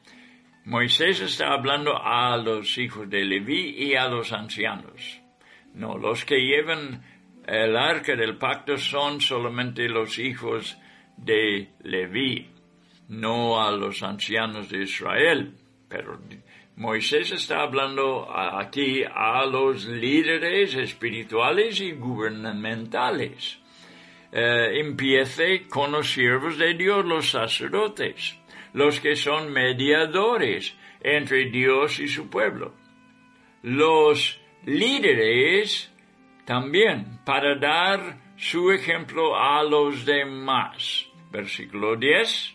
Moisés 0.66 1.22
está 1.22 1.54
hablando 1.54 1.98
a 1.98 2.36
los 2.38 2.78
hijos 2.78 3.10
de 3.10 3.24
Leví 3.24 3.76
y 3.78 3.96
a 3.96 4.08
los 4.08 4.34
ancianos. 4.34 5.22
No, 5.74 5.98
los 5.98 6.26
que 6.26 6.40
llevan 6.40 7.04
el 7.46 7.78
arca 7.78 8.16
del 8.16 8.38
pacto 8.38 8.78
son 8.78 9.22
solamente 9.22 9.88
los 9.88 10.18
hijos 10.20 10.78
de 11.18 11.70
Leví 11.84 12.55
no 13.08 13.62
a 13.62 13.72
los 13.72 14.04
ancianos 14.04 14.70
de 14.70 14.84
Israel, 14.84 15.54
pero 15.88 16.20
Moisés 16.78 17.32
está 17.32 17.62
hablando 17.62 18.28
aquí 18.30 19.04
a 19.04 19.46
los 19.46 19.86
líderes 19.86 20.76
espirituales 20.76 21.80
y 21.80 21.94
gubernamentales. 21.94 23.60
Eh, 24.32 24.82
empiece 24.82 25.68
con 25.70 25.94
los 25.94 26.12
siervos 26.12 26.58
de 26.58 26.74
Dios, 26.74 27.06
los 27.06 27.30
sacerdotes, 27.30 28.38
los 28.74 29.00
que 29.00 29.16
son 29.16 29.54
mediadores 29.54 30.76
entre 31.02 31.50
Dios 31.50 32.00
y 32.02 32.10
su 32.10 32.30
pueblo. 32.30 32.74
Los 33.62 34.40
líderes 34.66 35.94
también 36.44 37.20
para 37.24 37.56
dar 37.56 38.18
su 38.36 38.72
ejemplo 38.72 39.38
a 39.38 39.64
los 39.64 40.06
demás. 40.06 41.08
Versículo 41.32 41.96
10. 41.96 42.55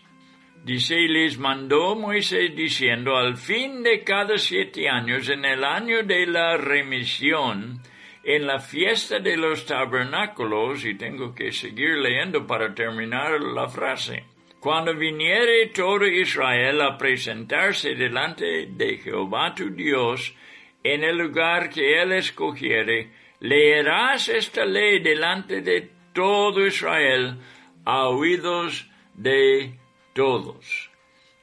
Dice, 0.63 0.95
y 0.95 1.07
les 1.07 1.39
mandó 1.39 1.95
Moisés 1.95 2.55
diciendo, 2.55 3.17
al 3.17 3.35
fin 3.35 3.81
de 3.81 4.03
cada 4.03 4.37
siete 4.37 4.87
años, 4.87 5.27
en 5.27 5.43
el 5.43 5.63
año 5.63 6.03
de 6.03 6.27
la 6.27 6.55
remisión, 6.55 7.81
en 8.23 8.45
la 8.45 8.59
fiesta 8.59 9.17
de 9.19 9.37
los 9.37 9.65
tabernáculos, 9.65 10.85
y 10.85 10.93
tengo 10.93 11.33
que 11.33 11.51
seguir 11.51 11.97
leyendo 11.97 12.45
para 12.45 12.75
terminar 12.75 13.41
la 13.41 13.67
frase, 13.69 14.25
cuando 14.59 14.95
viniere 14.95 15.71
todo 15.73 16.05
Israel 16.05 16.79
a 16.81 16.95
presentarse 16.95 17.95
delante 17.95 18.67
de 18.67 18.97
Jehová 18.99 19.55
tu 19.55 19.71
Dios, 19.71 20.35
en 20.83 21.03
el 21.03 21.17
lugar 21.17 21.71
que 21.71 21.99
él 21.99 22.11
escogiere, 22.11 23.09
leerás 23.39 24.29
esta 24.29 24.63
ley 24.63 24.99
delante 24.99 25.61
de 25.61 25.89
todo 26.13 26.67
Israel 26.67 27.39
a 27.83 28.07
oídos 28.09 28.87
de 29.15 29.80
todos. 30.13 30.89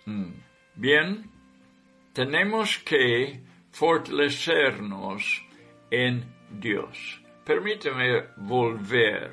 Mm. 0.06 0.32
Bien, 0.74 1.30
tenemos 2.12 2.78
que 2.78 3.42
fortalecernos 3.72 5.44
en 5.90 6.24
Dios. 6.50 7.20
Permíteme 7.44 8.24
volver 8.36 9.32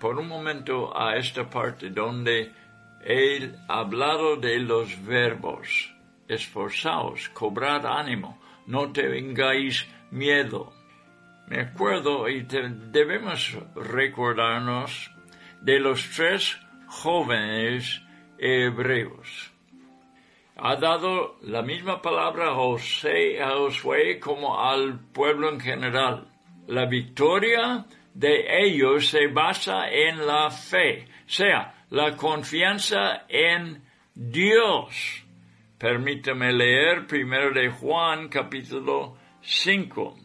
por 0.00 0.18
un 0.18 0.28
momento 0.28 0.96
a 0.96 1.16
esta 1.16 1.48
parte 1.48 1.90
donde 1.90 2.52
he 3.04 3.52
hablado 3.68 4.36
de 4.36 4.58
los 4.58 5.04
verbos. 5.04 5.92
Esforzaos, 6.28 7.28
cobrad 7.30 7.86
ánimo, 7.86 8.40
no 8.66 8.92
te 8.92 9.06
vengáis 9.08 9.86
miedo. 10.10 10.72
Me 11.46 11.60
acuerdo 11.60 12.28
y 12.28 12.42
debemos 12.42 13.56
recordarnos 13.74 15.10
de 15.60 15.78
los 15.78 16.10
tres 16.10 16.58
jóvenes 16.88 18.02
hebreos. 18.38 19.52
Ha 20.56 20.76
dado 20.76 21.36
la 21.42 21.62
misma 21.62 22.00
palabra 22.00 22.50
a 22.50 22.54
José, 22.54 23.42
a 23.42 23.50
Josué 23.50 24.18
como 24.18 24.58
al 24.58 24.98
pueblo 25.12 25.50
en 25.50 25.60
general. 25.60 26.28
La 26.66 26.86
victoria 26.86 27.84
de 28.14 28.64
ellos 28.64 29.08
se 29.08 29.26
basa 29.26 29.90
en 29.90 30.26
la 30.26 30.50
fe, 30.50 31.06
sea, 31.26 31.84
la 31.90 32.16
confianza 32.16 33.26
en 33.28 33.82
Dios. 34.14 35.22
Permítame 35.78 36.52
leer 36.52 37.06
primero 37.06 37.52
de 37.52 37.68
Juan 37.68 38.28
capítulo 38.28 39.18
5. 39.42 40.16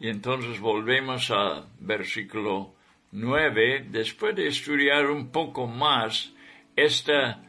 Y 0.00 0.08
entonces 0.08 0.58
volvemos 0.58 1.30
al 1.30 1.68
versículo 1.78 2.74
9, 3.12 3.86
después 3.90 4.34
de 4.34 4.48
estudiar 4.48 5.06
un 5.06 5.30
poco 5.30 5.68
más 5.68 6.32
esta 6.76 7.42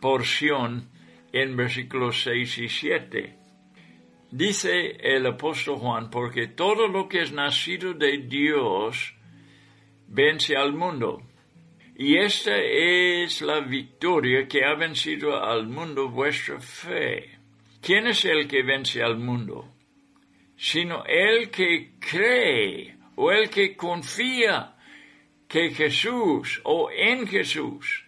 porción 0.00 0.90
en 1.32 1.56
versículos 1.56 2.22
6 2.22 2.58
y 2.58 2.68
7. 2.68 3.38
Dice 4.30 4.96
el 5.00 5.26
apóstol 5.26 5.76
Juan, 5.76 6.10
porque 6.10 6.48
todo 6.48 6.88
lo 6.88 7.08
que 7.08 7.22
es 7.22 7.32
nacido 7.32 7.94
de 7.94 8.18
Dios 8.18 9.14
vence 10.08 10.56
al 10.56 10.72
mundo. 10.72 11.22
y 11.96 12.16
esta 12.16 12.56
es 12.58 13.40
la 13.40 13.60
victoria 13.60 14.48
que 14.48 14.64
ha 14.64 14.74
vencido 14.74 15.40
al 15.40 15.68
mundo 15.68 16.08
vuestra 16.08 16.60
fe. 16.60 17.38
¿Quién 17.80 18.08
es 18.08 18.24
el 18.24 18.48
que 18.48 18.62
vence 18.62 19.02
al 19.02 19.16
mundo? 19.16 19.72
Sino 20.56 21.04
el 21.06 21.50
que 21.50 21.92
cree 22.00 22.96
o 23.14 23.30
el 23.30 23.48
que 23.48 23.76
confía 23.76 24.74
que 25.46 25.70
Jesús 25.70 26.60
o 26.64 26.90
en 26.90 27.26
Jesús 27.28 28.03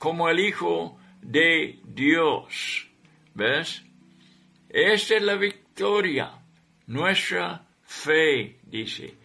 como 0.00 0.30
el 0.30 0.40
Hijo 0.40 0.98
de 1.20 1.78
Dios. 1.84 2.88
¿Ves? 3.34 3.84
Esta 4.70 5.16
es 5.16 5.22
la 5.22 5.36
victoria, 5.36 6.32
nuestra 6.86 7.66
fe, 7.82 8.56
dice. 8.62 9.18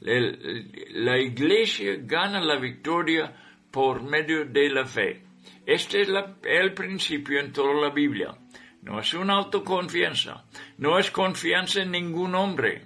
La 0.00 1.18
iglesia 1.18 1.96
gana 2.02 2.38
la 2.42 2.58
victoria 2.58 3.34
por 3.70 4.02
medio 4.02 4.44
de 4.44 4.68
la 4.68 4.84
fe. 4.84 5.22
Este 5.64 6.02
es 6.02 6.08
el 6.44 6.74
principio 6.74 7.40
en 7.40 7.50
toda 7.50 7.72
la 7.80 7.88
Biblia. 7.88 8.36
No 8.82 9.00
es 9.00 9.14
una 9.14 9.34
autoconfianza, 9.36 10.44
no 10.76 10.98
es 10.98 11.10
confianza 11.10 11.80
en 11.80 11.92
ningún 11.92 12.34
hombre, 12.34 12.82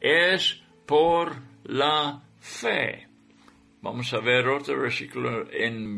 es 0.00 0.62
por 0.84 1.34
la 1.64 2.22
fe. 2.40 3.07
Vamos 3.80 4.12
a 4.12 4.18
ver 4.18 4.48
otro 4.48 4.80
versículo 4.80 5.48
en, 5.52 5.96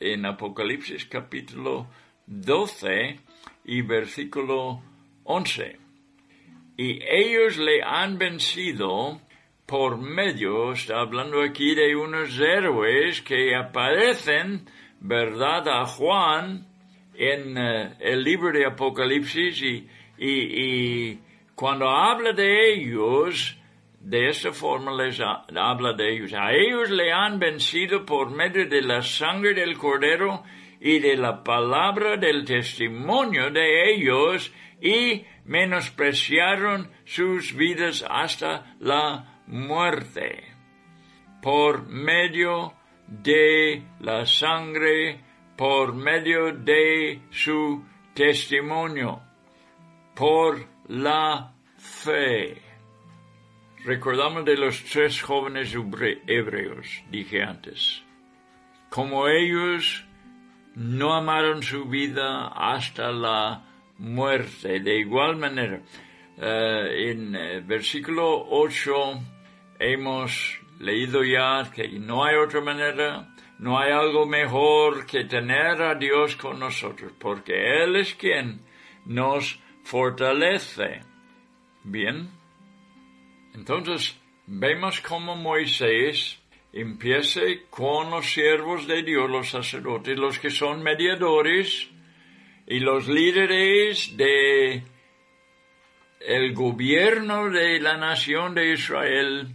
en 0.00 0.26
Apocalipsis 0.26 1.06
capítulo 1.06 1.86
12 2.26 3.20
y 3.64 3.80
versículo 3.80 4.82
11. 5.24 5.78
Y 6.76 7.00
ellos 7.02 7.56
le 7.56 7.82
han 7.82 8.18
vencido 8.18 9.18
por 9.64 9.96
medio, 9.96 10.72
está 10.72 11.00
hablando 11.00 11.40
aquí 11.40 11.74
de 11.74 11.96
unos 11.96 12.38
héroes 12.38 13.22
que 13.22 13.56
aparecen, 13.56 14.68
¿verdad?, 15.00 15.66
a 15.68 15.86
Juan 15.86 16.66
en 17.14 17.56
eh, 17.56 17.96
el 18.00 18.24
libro 18.24 18.52
de 18.52 18.66
Apocalipsis 18.66 19.62
y, 19.62 19.88
y, 20.18 21.18
cuando 21.54 21.88
habla 21.88 22.34
de 22.34 22.74
ellos, 22.74 23.56
de 24.02 24.28
esta 24.28 24.52
forma 24.52 24.92
les 24.92 25.20
habla 25.20 25.92
de 25.94 26.12
ellos. 26.12 26.32
A 26.34 26.52
ellos 26.52 26.90
le 26.90 27.12
han 27.12 27.38
vencido 27.38 28.04
por 28.04 28.30
medio 28.30 28.68
de 28.68 28.82
la 28.82 29.02
sangre 29.02 29.54
del 29.54 29.78
cordero 29.78 30.42
y 30.80 30.98
de 30.98 31.16
la 31.16 31.44
palabra 31.44 32.16
del 32.16 32.44
testimonio 32.44 33.50
de 33.50 33.92
ellos 33.92 34.52
y 34.80 35.24
menospreciaron 35.44 36.90
sus 37.04 37.54
vidas 37.54 38.04
hasta 38.08 38.74
la 38.80 39.40
muerte 39.46 40.52
por 41.42 41.86
medio 41.88 42.72
de 43.06 43.82
la 44.00 44.24
sangre, 44.24 45.20
por 45.56 45.92
medio 45.94 46.52
de 46.52 47.20
su 47.30 47.84
testimonio, 48.14 49.20
por 50.14 50.64
la 50.88 51.52
fe. 51.76 52.71
Recordamos 53.84 54.44
de 54.44 54.56
los 54.56 54.84
tres 54.84 55.20
jóvenes 55.20 55.74
hebreos, 56.28 57.02
dije 57.10 57.42
antes. 57.42 58.04
Como 58.90 59.26
ellos 59.26 60.04
no 60.76 61.14
amaron 61.14 61.64
su 61.64 61.86
vida 61.86 62.46
hasta 62.46 63.10
la 63.10 63.64
muerte. 63.98 64.78
De 64.78 65.00
igual 65.00 65.36
manera, 65.36 65.80
eh, 66.38 67.10
en 67.10 67.34
el 67.34 67.58
eh, 67.58 67.60
versículo 67.60 68.46
8 68.50 69.20
hemos 69.80 70.60
leído 70.78 71.24
ya 71.24 71.68
que 71.68 71.88
no 71.88 72.24
hay 72.24 72.36
otra 72.36 72.60
manera, 72.60 73.34
no 73.58 73.80
hay 73.80 73.90
algo 73.90 74.26
mejor 74.26 75.06
que 75.06 75.24
tener 75.24 75.82
a 75.82 75.96
Dios 75.96 76.36
con 76.36 76.60
nosotros, 76.60 77.12
porque 77.18 77.82
Él 77.82 77.96
es 77.96 78.14
quien 78.14 78.60
nos 79.06 79.58
fortalece. 79.82 81.00
Bien. 81.82 82.41
Entonces, 83.54 84.16
vemos 84.46 85.00
cómo 85.00 85.36
Moisés 85.36 86.38
empieza 86.72 87.40
con 87.70 88.10
los 88.10 88.32
siervos 88.32 88.86
de 88.86 89.02
Dios, 89.02 89.28
los 89.30 89.50
sacerdotes, 89.50 90.18
los 90.18 90.38
que 90.38 90.50
son 90.50 90.82
mediadores 90.82 91.88
y 92.66 92.80
los 92.80 93.08
líderes 93.08 94.16
de 94.16 94.82
el 96.20 96.54
gobierno 96.54 97.50
de 97.50 97.80
la 97.80 97.96
nación 97.96 98.54
de 98.54 98.72
Israel, 98.72 99.48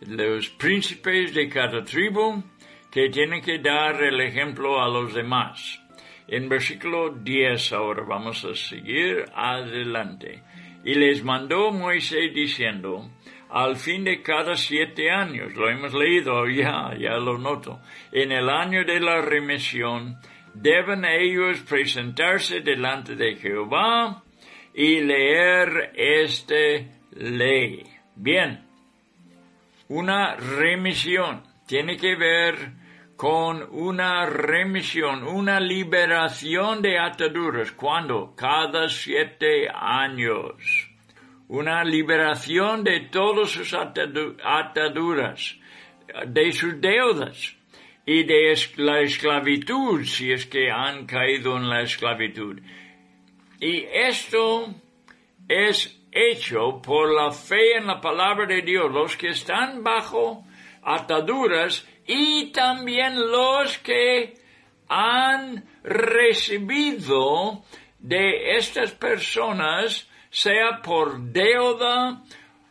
los 0.00 0.48
príncipes 0.50 1.32
de 1.32 1.48
cada 1.48 1.84
tribu, 1.84 2.42
que 2.90 3.08
tienen 3.08 3.40
que 3.40 3.58
dar 3.58 4.02
el 4.02 4.20
ejemplo 4.20 4.82
a 4.82 4.88
los 4.88 5.14
demás. 5.14 5.80
En 6.28 6.48
versículo 6.48 7.10
10 7.10 7.72
ahora 7.72 8.02
vamos 8.02 8.44
a 8.44 8.54
seguir 8.54 9.24
adelante. 9.34 10.42
Y 10.84 10.94
les 10.94 11.22
mandó 11.22 11.70
Moisés 11.70 12.34
diciendo, 12.34 13.08
al 13.52 13.76
fin 13.76 14.02
de 14.04 14.22
cada 14.22 14.56
siete 14.56 15.10
años, 15.10 15.54
lo 15.54 15.68
hemos 15.68 15.92
leído 15.92 16.48
ya, 16.48 16.94
ya 16.98 17.18
lo 17.18 17.36
noto, 17.38 17.80
en 18.10 18.32
el 18.32 18.48
año 18.48 18.84
de 18.84 18.98
la 18.98 19.20
remisión, 19.20 20.16
deben 20.54 21.04
ellos 21.04 21.60
presentarse 21.60 22.60
delante 22.60 23.14
de 23.14 23.36
Jehová 23.36 24.22
y 24.74 25.00
leer 25.00 25.92
esta 25.94 26.54
ley. 27.12 27.84
Bien, 28.16 28.66
una 29.88 30.34
remisión 30.34 31.42
tiene 31.66 31.96
que 31.96 32.16
ver 32.16 32.72
con 33.16 33.62
una 33.70 34.26
remisión, 34.26 35.22
una 35.22 35.60
liberación 35.60 36.82
de 36.82 36.98
ataduras. 36.98 37.70
¿Cuándo? 37.72 38.34
Cada 38.34 38.88
siete 38.88 39.68
años. 39.72 40.91
Una 41.52 41.84
liberación 41.84 42.82
de 42.82 43.00
todas 43.10 43.50
sus 43.50 43.74
ataduras, 43.74 45.58
de 46.26 46.50
sus 46.50 46.80
deudas 46.80 47.54
y 48.06 48.24
de 48.24 48.54
la 48.76 49.00
esclavitud, 49.00 50.02
si 50.02 50.32
es 50.32 50.46
que 50.46 50.70
han 50.70 51.04
caído 51.04 51.58
en 51.58 51.68
la 51.68 51.82
esclavitud. 51.82 52.58
Y 53.60 53.84
esto 53.92 54.74
es 55.46 56.00
hecho 56.10 56.80
por 56.80 57.12
la 57.12 57.30
fe 57.30 57.76
en 57.76 57.86
la 57.86 58.00
palabra 58.00 58.46
de 58.46 58.62
Dios, 58.62 58.90
los 58.90 59.14
que 59.18 59.28
están 59.28 59.84
bajo 59.84 60.46
ataduras 60.82 61.86
y 62.06 62.46
también 62.46 63.30
los 63.30 63.76
que 63.76 64.32
han 64.88 65.66
recibido 65.82 67.62
de 67.98 68.56
estas 68.56 68.92
personas, 68.92 70.08
sea 70.32 70.80
por 70.82 71.20
deuda 71.20 72.22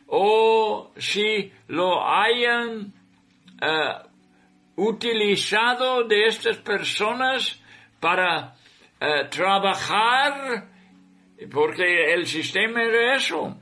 o 0.08 0.92
si 0.98 1.54
lo 1.68 2.04
hayan 2.04 2.92
eh, 3.62 3.94
utilizado 4.76 6.04
de 6.04 6.26
estas 6.26 6.58
personas 6.58 7.62
para 8.00 8.56
eh, 9.00 9.28
trabajar 9.30 10.72
porque 11.50 12.14
el 12.14 12.26
sistema 12.28 12.84
era 12.84 13.16
eso, 13.16 13.60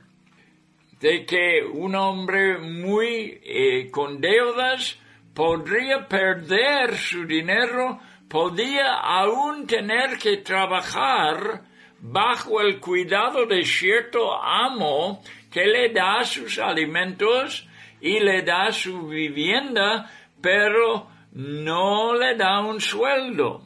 de 1.00 1.24
que 1.24 1.62
un 1.64 1.94
hombre 1.94 2.58
muy 2.58 3.40
eh, 3.42 3.90
con 3.90 4.20
deudas 4.20 4.98
podría 5.34 6.06
perder 6.06 6.96
su 6.96 7.24
dinero, 7.24 8.00
podía 8.28 8.94
aún 8.96 9.66
tener 9.66 10.18
que 10.18 10.38
trabajar 10.38 11.62
bajo 12.00 12.60
el 12.60 12.80
cuidado 12.80 13.46
de 13.46 13.64
cierto 13.64 14.34
amo 14.42 15.22
que 15.50 15.66
le 15.66 15.90
da 15.90 16.24
sus 16.24 16.58
alimentos 16.58 17.66
y 18.00 18.20
le 18.20 18.42
da 18.42 18.72
su 18.72 19.08
vivienda, 19.08 20.10
pero 20.40 21.08
no 21.32 22.14
le 22.14 22.36
da 22.36 22.60
un 22.60 22.80
sueldo, 22.80 23.62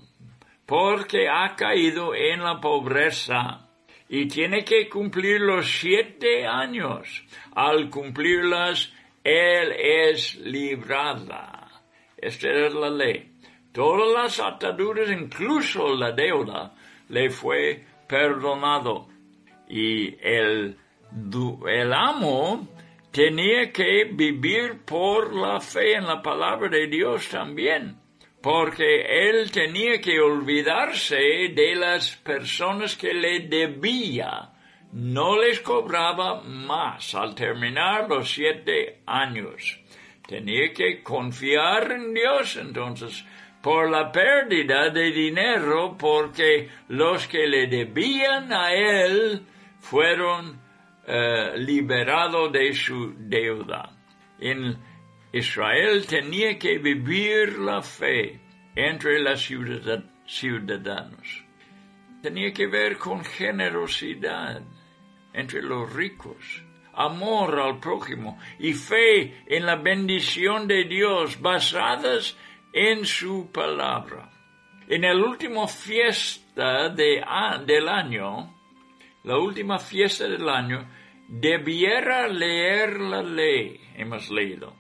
porque 0.66 1.28
ha 1.28 1.54
caído 1.54 2.14
en 2.14 2.42
la 2.42 2.60
pobreza 2.60 3.68
y 4.08 4.26
tiene 4.26 4.64
que 4.64 4.88
cumplir 4.88 5.40
los 5.40 5.66
siete 5.66 6.46
años. 6.46 7.24
Al 7.54 7.88
cumplirlas, 7.90 8.92
él 9.22 9.72
es 9.72 10.34
librada. 10.36 11.68
Esta 12.16 12.48
es 12.48 12.74
la 12.74 12.90
ley. 12.90 13.32
Todas 13.72 14.12
las 14.12 14.40
ataduras, 14.40 15.10
incluso 15.10 15.94
la 15.94 16.12
deuda, 16.12 16.74
le 17.08 17.30
fue 17.30 17.84
perdonado. 18.06 19.08
Y 19.68 20.16
el, 20.20 20.76
el 21.68 21.92
amo 21.92 22.68
tenía 23.10 23.72
que 23.72 24.04
vivir 24.12 24.80
por 24.84 25.34
la 25.34 25.60
fe 25.60 25.94
en 25.94 26.06
la 26.06 26.22
palabra 26.22 26.68
de 26.68 26.86
Dios 26.86 27.28
también 27.28 28.04
porque 28.44 29.30
él 29.30 29.50
tenía 29.50 30.02
que 30.02 30.20
olvidarse 30.20 31.16
de 31.54 31.74
las 31.74 32.14
personas 32.16 32.94
que 32.94 33.14
le 33.14 33.40
debía. 33.48 34.50
No 34.92 35.40
les 35.40 35.60
cobraba 35.60 36.42
más 36.42 37.14
al 37.14 37.34
terminar 37.34 38.06
los 38.06 38.30
siete 38.30 39.00
años. 39.06 39.80
tenía 40.28 40.74
que 40.74 41.02
confiar 41.02 41.92
en 41.92 42.12
Dios 42.12 42.56
entonces 42.56 43.24
por 43.64 43.90
la 43.90 44.12
pérdida 44.12 44.90
de 44.90 45.10
dinero 45.10 45.96
porque 45.98 46.68
los 46.88 47.26
que 47.26 47.46
le 47.46 47.66
debían 47.66 48.52
a 48.52 48.74
él 48.74 49.40
fueron 49.78 50.60
eh, 51.06 51.54
liberados 51.56 52.52
de 52.52 52.74
su 52.74 53.14
deuda. 53.16 53.96
En 54.38 54.76
Israel 55.32 56.06
tenía 56.06 56.58
que 56.58 56.76
vivir 56.76 57.58
la 57.58 57.80
fe 57.80 58.38
entre 58.76 59.18
los 59.20 59.50
ciudadanos. 60.26 61.44
Tenía 62.20 62.52
que 62.52 62.66
ver 62.66 62.98
con 62.98 63.24
generosidad 63.24 64.60
entre 65.32 65.62
los 65.62 65.90
ricos, 65.90 66.62
amor 66.92 67.58
al 67.58 67.80
prójimo 67.80 68.38
y 68.58 68.74
fe 68.74 69.42
en 69.46 69.64
la 69.64 69.76
bendición 69.76 70.68
de 70.68 70.84
Dios 70.84 71.40
basadas 71.40 72.36
en 72.36 72.44
su 73.04 73.50
palabra. 73.52 74.30
En 74.88 75.04
el 75.04 75.20
último 75.22 75.68
fiesta 75.68 76.88
de, 76.88 77.24
del 77.66 77.88
año, 77.88 78.54
la 79.22 79.38
última 79.38 79.78
fiesta 79.78 80.28
del 80.28 80.48
año, 80.48 80.86
debiera 81.28 82.28
leer 82.28 83.00
la 83.00 83.22
ley, 83.22 83.80
hemos 83.96 84.30
leído. 84.30 84.74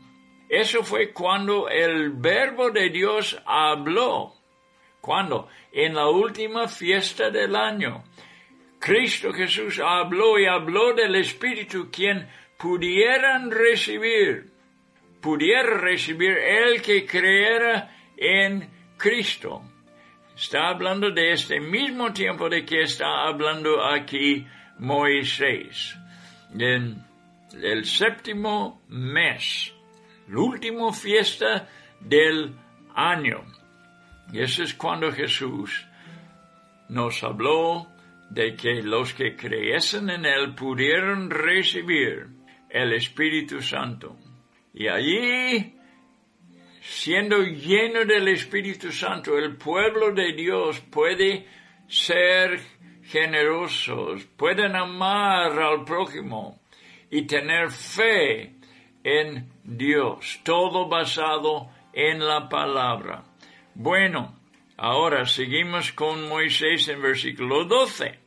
Eso 0.48 0.82
fue 0.82 1.12
cuando 1.12 1.68
el 1.68 2.10
verbo 2.10 2.70
de 2.70 2.90
Dios 2.90 3.40
habló. 3.46 4.34
Cuando? 5.00 5.48
En 5.72 5.94
la 5.94 6.08
última 6.08 6.68
fiesta 6.68 7.30
del 7.30 7.56
año. 7.56 8.04
Cristo 8.78 9.32
Jesús 9.32 9.80
habló 9.80 10.38
y 10.38 10.46
habló 10.46 10.92
del 10.92 11.16
Espíritu 11.16 11.90
quien 11.90 12.28
pudieran 12.58 13.50
recibir, 13.50 14.52
pudiera 15.24 15.78
recibir 15.78 16.36
el 16.36 16.82
que 16.82 17.06
creera 17.06 17.90
en 18.14 18.68
Cristo. 18.98 19.62
Está 20.36 20.68
hablando 20.68 21.10
de 21.12 21.32
este 21.32 21.60
mismo 21.60 22.12
tiempo 22.12 22.50
de 22.50 22.62
que 22.66 22.82
está 22.82 23.26
hablando 23.26 23.82
aquí 23.82 24.46
Moisés. 24.78 25.96
En 26.52 27.02
el 27.54 27.86
séptimo 27.86 28.82
mes, 28.88 29.72
la 30.28 30.40
última 30.40 30.92
fiesta 30.92 31.70
del 32.00 32.54
año. 32.94 33.46
Y 34.30 34.42
eso 34.42 34.62
es 34.62 34.74
cuando 34.74 35.10
Jesús 35.10 35.86
nos 36.90 37.24
habló 37.24 37.86
de 38.28 38.54
que 38.56 38.82
los 38.82 39.14
que 39.14 39.36
creyesen 39.36 40.10
en 40.10 40.26
Él 40.26 40.54
pudieran 40.54 41.30
recibir 41.30 42.26
el 42.68 42.92
Espíritu 42.92 43.62
Santo. 43.62 44.18
Y 44.74 44.88
allí, 44.88 45.76
siendo 46.82 47.38
lleno 47.42 48.04
del 48.04 48.28
Espíritu 48.28 48.90
Santo, 48.90 49.38
el 49.38 49.56
pueblo 49.56 50.12
de 50.12 50.32
Dios 50.32 50.80
puede 50.80 51.46
ser 51.86 52.60
generosos, 53.04 54.24
pueden 54.36 54.74
amar 54.74 55.58
al 55.58 55.84
prójimo 55.84 56.60
y 57.10 57.22
tener 57.22 57.70
fe 57.70 58.54
en 59.04 59.48
Dios, 59.62 60.40
todo 60.42 60.88
basado 60.88 61.70
en 61.92 62.18
la 62.18 62.48
palabra. 62.48 63.22
Bueno, 63.74 64.40
ahora 64.76 65.24
seguimos 65.24 65.92
con 65.92 66.28
Moisés 66.28 66.88
en 66.88 67.00
versículo 67.00 67.64
12 67.64 68.24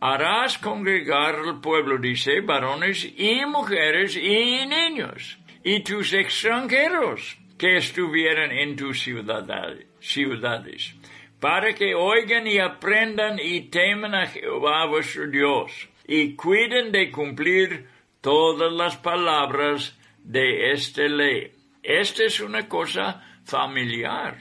harás 0.00 0.58
congregar 0.58 1.36
al 1.36 1.60
pueblo, 1.60 1.98
dice, 1.98 2.40
varones 2.40 3.04
y 3.16 3.44
mujeres 3.46 4.16
y 4.16 4.66
niños, 4.66 5.38
y 5.66 5.80
tus 5.80 6.12
extranjeros 6.12 7.36
que 7.58 7.78
estuvieran 7.78 8.52
en 8.52 8.76
tus 8.76 9.02
ciudades, 9.02 10.94
para 11.40 11.74
que 11.74 11.92
oigan 11.92 12.46
y 12.46 12.60
aprendan 12.60 13.40
y 13.42 13.62
teman 13.62 14.14
a 14.14 14.28
Jehová 14.28 14.86
vuestro 14.86 15.26
Dios, 15.26 15.72
y 16.06 16.36
cuiden 16.36 16.92
de 16.92 17.10
cumplir 17.10 17.88
todas 18.20 18.72
las 18.72 18.96
palabras 18.98 19.98
de 20.22 20.70
esta 20.70 21.02
ley. 21.02 21.50
Esta 21.82 22.22
es 22.22 22.38
una 22.38 22.68
cosa 22.68 23.40
familiar, 23.44 24.38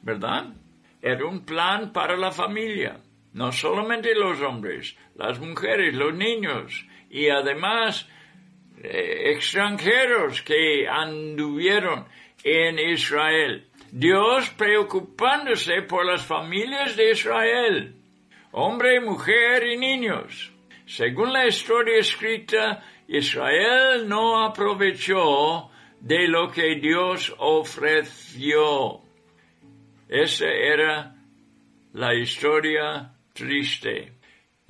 ¿verdad? 0.00 0.46
Era 1.02 1.26
un 1.26 1.44
plan 1.44 1.92
para 1.92 2.16
la 2.16 2.32
familia 2.32 2.98
no 3.32 3.52
solamente 3.52 4.14
los 4.14 4.40
hombres, 4.40 4.96
las 5.14 5.38
mujeres, 5.38 5.94
los 5.94 6.14
niños 6.14 6.86
y 7.10 7.28
además 7.28 8.08
eh, 8.82 9.32
extranjeros 9.32 10.42
que 10.42 10.86
anduvieron 10.88 12.06
en 12.44 12.78
Israel. 12.78 13.66
Dios 13.90 14.50
preocupándose 14.50 15.82
por 15.82 16.04
las 16.04 16.24
familias 16.24 16.96
de 16.96 17.12
Israel, 17.12 17.94
hombre, 18.52 19.00
mujer 19.00 19.66
y 19.66 19.76
niños. 19.76 20.52
Según 20.86 21.32
la 21.32 21.46
historia 21.46 21.98
escrita, 21.98 22.84
Israel 23.08 24.08
no 24.08 24.44
aprovechó 24.44 25.70
de 26.00 26.28
lo 26.28 26.50
que 26.50 26.76
Dios 26.76 27.34
ofreció. 27.38 29.00
Esa 30.08 30.46
era 30.46 31.14
la 31.94 32.14
historia 32.14 33.12
triste. 33.32 34.17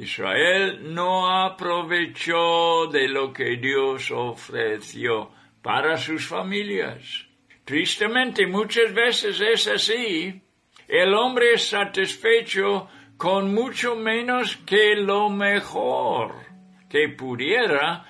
Israel 0.00 0.94
no 0.94 1.28
aprovechó 1.28 2.86
de 2.86 3.08
lo 3.08 3.32
que 3.32 3.56
Dios 3.56 4.12
ofreció 4.12 5.32
para 5.60 5.96
sus 5.96 6.24
familias. 6.24 7.26
Tristemente 7.64 8.46
muchas 8.46 8.94
veces 8.94 9.40
es 9.40 9.66
así. 9.66 10.40
El 10.86 11.12
hombre 11.14 11.54
es 11.54 11.68
satisfecho 11.68 12.88
con 13.16 13.52
mucho 13.52 13.96
menos 13.96 14.56
que 14.58 14.94
lo 14.94 15.30
mejor 15.30 16.46
que 16.88 17.08
pudiera 17.08 18.06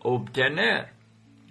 obtener. 0.00 0.90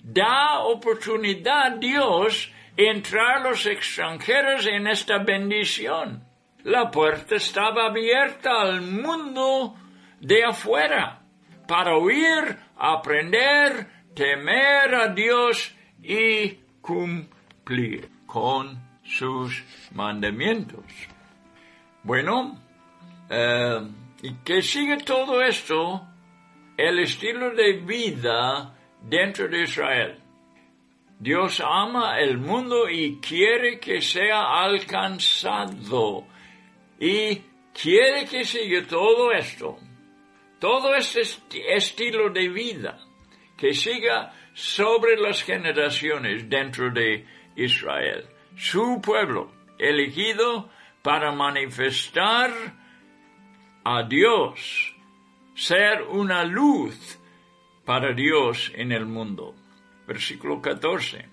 Da 0.03 0.59
oportunidad 0.59 1.77
Dios 1.79 2.51
entrar 2.77 3.41
los 3.41 3.65
extranjeros 3.65 4.67
en 4.67 4.85
esta 4.85 5.17
bendición 5.17 6.24
la 6.65 6.89
puerta 6.89 7.35
estaba 7.35 7.85
abierta 7.85 8.61
al 8.61 8.81
mundo 8.81 9.75
de 10.19 10.43
afuera 10.43 11.21
para 11.67 11.95
oír, 11.95 12.57
aprender, 12.75 13.87
temer 14.15 14.95
a 14.95 15.07
Dios 15.09 15.75
y 16.01 16.57
cumplir 16.81 18.09
con 18.25 18.79
sus 19.03 19.63
mandamientos. 19.93 20.83
Bueno, 22.01 22.59
eh, 23.29 23.87
y 24.23 24.33
que 24.43 24.63
sigue 24.63 24.97
todo 24.97 25.43
esto 25.43 26.07
el 26.77 26.97
estilo 26.99 27.51
de 27.51 27.73
vida 27.73 28.73
dentro 29.03 29.47
de 29.47 29.61
Israel. 29.61 30.19
Dios 31.19 31.61
ama 31.63 32.19
el 32.19 32.39
mundo 32.39 32.89
y 32.89 33.19
quiere 33.19 33.79
que 33.79 34.01
sea 34.01 34.63
alcanzado 34.63 36.25
y 36.99 37.41
quiere 37.73 38.25
que 38.25 38.43
siga 38.45 38.85
todo 38.87 39.31
esto, 39.31 39.77
todo 40.59 40.95
este 40.95 41.21
estilo 41.75 42.29
de 42.29 42.49
vida, 42.49 42.99
que 43.57 43.73
siga 43.73 44.33
sobre 44.53 45.17
las 45.17 45.43
generaciones 45.43 46.49
dentro 46.49 46.91
de 46.91 47.25
Israel, 47.55 48.25
su 48.55 49.01
pueblo 49.01 49.51
elegido 49.77 50.69
para 51.01 51.31
manifestar 51.31 52.51
a 53.83 54.03
Dios, 54.03 54.95
ser 55.53 56.01
una 56.03 56.43
luz 56.43 57.19
para 57.85 58.13
Dios 58.13 58.71
en 58.75 58.91
el 58.91 59.05
mundo. 59.05 59.55
Versículo 60.07 60.61
14. 60.61 61.29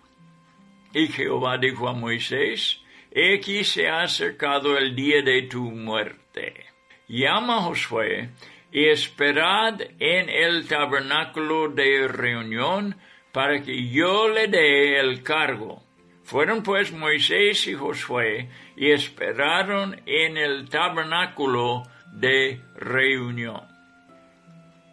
Y 0.92 1.06
Jehová 1.08 1.56
dijo 1.58 1.88
a 1.88 1.94
Moisés, 1.94 2.81
Aquí 3.14 3.62
se 3.62 3.88
ha 3.88 4.04
acercado 4.04 4.78
el 4.78 4.96
día 4.96 5.20
de 5.20 5.42
tu 5.42 5.70
muerte. 5.70 6.64
Llama 7.08 7.58
a 7.58 7.60
Josué 7.60 8.30
y 8.72 8.88
esperad 8.88 9.78
en 9.98 10.30
el 10.30 10.66
tabernáculo 10.66 11.68
de 11.68 12.08
reunión 12.08 12.96
para 13.30 13.62
que 13.62 13.90
yo 13.90 14.28
le 14.28 14.48
dé 14.48 14.98
el 14.98 15.22
cargo. 15.22 15.82
Fueron 16.24 16.62
pues 16.62 16.90
Moisés 16.90 17.66
y 17.66 17.74
Josué 17.74 18.48
y 18.76 18.90
esperaron 18.92 20.00
en 20.06 20.38
el 20.38 20.70
tabernáculo 20.70 21.82
de 22.14 22.62
reunión. 22.76 23.60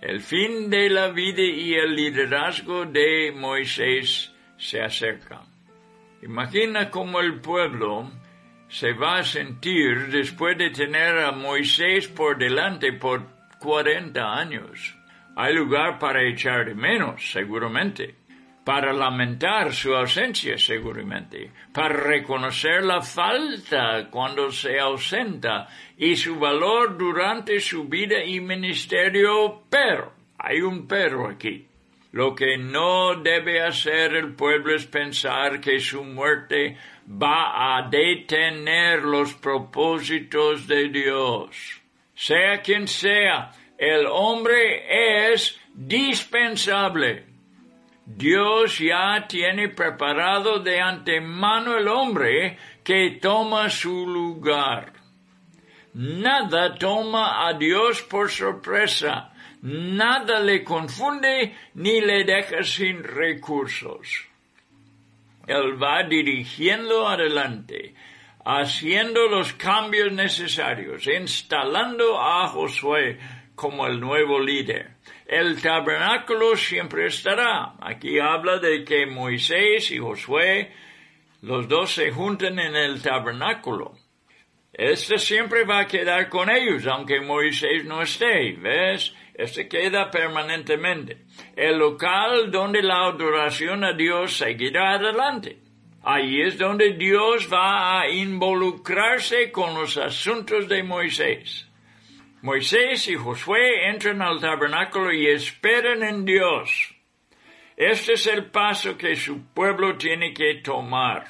El 0.01 0.20
fin 0.20 0.70
de 0.70 0.89
la 0.89 1.07
vida 1.07 1.41
y 1.41 1.74
el 1.74 1.95
liderazgo 1.95 2.86
de 2.86 3.32
Moisés 3.34 4.34
se 4.57 4.82
acercan. 4.82 5.48
Imagina 6.22 6.89
cómo 6.89 7.20
el 7.22 7.39
pueblo 7.39 8.11
se 8.67 8.93
va 8.93 9.20
a 9.20 9.24
sentir 9.24 10.07
después 10.07 10.57
de 10.57 10.70
tener 10.70 11.17
a 11.20 11.32
Moisés 11.32 12.07
por 12.07 12.38
delante 12.38 12.93
por 12.93 13.26
40 13.59 14.22
años. 14.22 14.95
Hay 15.36 15.55
lugar 15.55 15.97
para 15.97 16.22
echar 16.22 16.65
de 16.65 16.76
menos, 16.76 17.32
seguramente, 17.32 18.15
para 18.65 18.93
lamentar 18.93 19.74
su 19.74 19.95
ausencia 19.95 20.57
seguramente, 20.57 21.51
para 21.74 21.95
reconocer 21.95 22.84
la 22.84 23.01
falta 23.01 24.09
cuando 24.11 24.51
se 24.51 24.80
ausenta 24.80 25.67
y 25.97 26.15
su 26.15 26.38
valor 26.38 26.97
durante 26.97 27.59
su 27.61 27.86
vida 27.86 28.24
y 28.24 28.39
ministerio, 28.39 29.63
pero, 29.70 30.13
hay 30.38 30.61
un 30.61 30.86
pero 30.88 31.30
aquí. 31.30 31.68
Lo 32.12 32.34
que 32.34 32.57
no 32.57 33.16
debe 33.16 33.62
hacer 33.62 34.16
el 34.16 34.34
pueblo 34.34 34.76
es 34.76 34.86
pensar 34.86 35.62
que 35.62 35.80
su 35.80 36.03
muerte 36.03 36.78
va 37.07 37.78
a 37.78 37.88
detener 37.88 39.03
los 39.03 39.36
propósitos 39.36 40.68
de 40.68 40.89
Dios. 40.89 41.82
Sea 42.16 42.62
quien 42.62 42.88
sea, 42.88 43.51
el 43.78 44.07
hombre 44.07 45.34
es 45.34 45.60
dispensable. 45.74 47.26
Dios 48.05 48.80
ya 48.80 49.28
tiene 49.28 49.70
preparado 49.70 50.60
de 50.60 50.82
antemano 50.82 51.78
el 51.78 51.88
hombre 51.88 52.57
que 52.84 53.20
toma 53.22 53.70
su 53.70 54.07
lugar. 54.07 54.93
Nada 55.93 56.74
toma 56.74 57.47
a 57.47 57.53
Dios 57.53 58.01
por 58.01 58.32
sorpresa, 58.32 59.28
nada 59.62 60.39
le 60.39 60.64
confunde 60.64 61.55
ni 61.76 62.01
le 62.01 62.24
deja 62.24 62.64
sin 62.64 63.03
recursos. 63.03 64.26
Él 65.47 65.82
va 65.82 66.03
dirigiendo 66.03 67.07
adelante, 67.07 67.95
haciendo 68.45 69.28
los 69.28 69.53
cambios 69.53 70.12
necesarios, 70.12 71.07
instalando 71.07 72.22
a 72.22 72.47
Josué 72.47 73.18
como 73.55 73.88
el 73.88 73.99
nuevo 73.99 74.39
líder. 74.39 74.91
El 75.26 75.62
tabernáculo 75.62 76.55
siempre 76.55 77.07
estará. 77.07 77.74
Aquí 77.82 78.20
habla 78.20 78.57
de 78.60 78.84
que 78.86 79.05
Moisés 79.05 79.91
y 79.91 79.97
Josué, 79.97 80.72
los 81.41 81.68
dos 81.68 81.91
se 81.93 82.12
juntan 82.12 82.57
en 82.60 82.76
el 82.76 83.01
tabernáculo. 83.01 83.98
Este 84.80 85.17
siempre 85.17 85.65
va 85.65 85.80
a 85.80 85.88
quedar 85.88 86.30
con 86.30 86.49
ellos, 86.49 86.88
aunque 86.88 87.19
Moisés 87.19 87.84
no 87.84 88.01
esté, 88.01 88.53
¿ves? 88.53 89.13
Este 89.34 89.67
queda 89.67 90.09
permanentemente. 90.09 91.25
El 91.53 91.80
local 91.80 92.49
donde 92.49 92.82
la 92.82 93.07
adoración 93.07 93.84
a 93.84 93.91
Dios 93.91 94.38
seguirá 94.38 94.93
adelante. 94.93 95.57
Ahí 96.01 96.41
es 96.41 96.57
donde 96.57 96.93
Dios 96.93 97.51
va 97.51 97.99
a 97.99 98.09
involucrarse 98.09 99.51
con 99.51 99.75
los 99.75 99.97
asuntos 99.97 100.69
de 100.69 100.82
Moisés. 100.82 101.67
Moisés 102.41 103.05
y 103.09 103.15
Josué 103.15 103.89
entran 103.89 104.21
al 104.21 104.39
tabernáculo 104.39 105.11
y 105.11 105.27
esperan 105.27 106.03
en 106.03 106.23
Dios. 106.23 106.95
Este 107.75 108.13
es 108.13 108.27
el 108.27 108.45
paso 108.45 108.97
que 108.97 109.17
su 109.17 109.53
pueblo 109.53 109.97
tiene 109.97 110.34
que 110.34 110.61
tomar. 110.63 111.25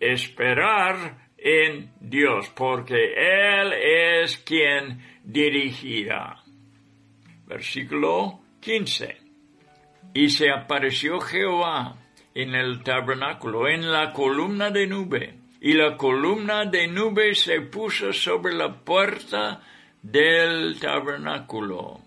Esperar 0.00 1.25
en 1.38 1.92
Dios, 2.00 2.50
porque 2.54 3.14
Él 3.14 3.72
es 3.72 4.38
quien 4.38 5.00
dirigirá. 5.22 6.42
Versículo 7.46 8.40
15. 8.60 9.16
Y 10.14 10.30
se 10.30 10.50
apareció 10.50 11.20
Jehová 11.20 11.96
en 12.34 12.54
el 12.54 12.82
tabernáculo, 12.82 13.68
en 13.68 13.90
la 13.90 14.12
columna 14.12 14.70
de 14.70 14.86
nube, 14.86 15.34
y 15.60 15.72
la 15.72 15.96
columna 15.96 16.64
de 16.64 16.86
nube 16.86 17.34
se 17.34 17.60
puso 17.60 18.12
sobre 18.12 18.54
la 18.54 18.72
puerta 18.72 19.60
del 20.02 20.78
tabernáculo. 20.80 22.00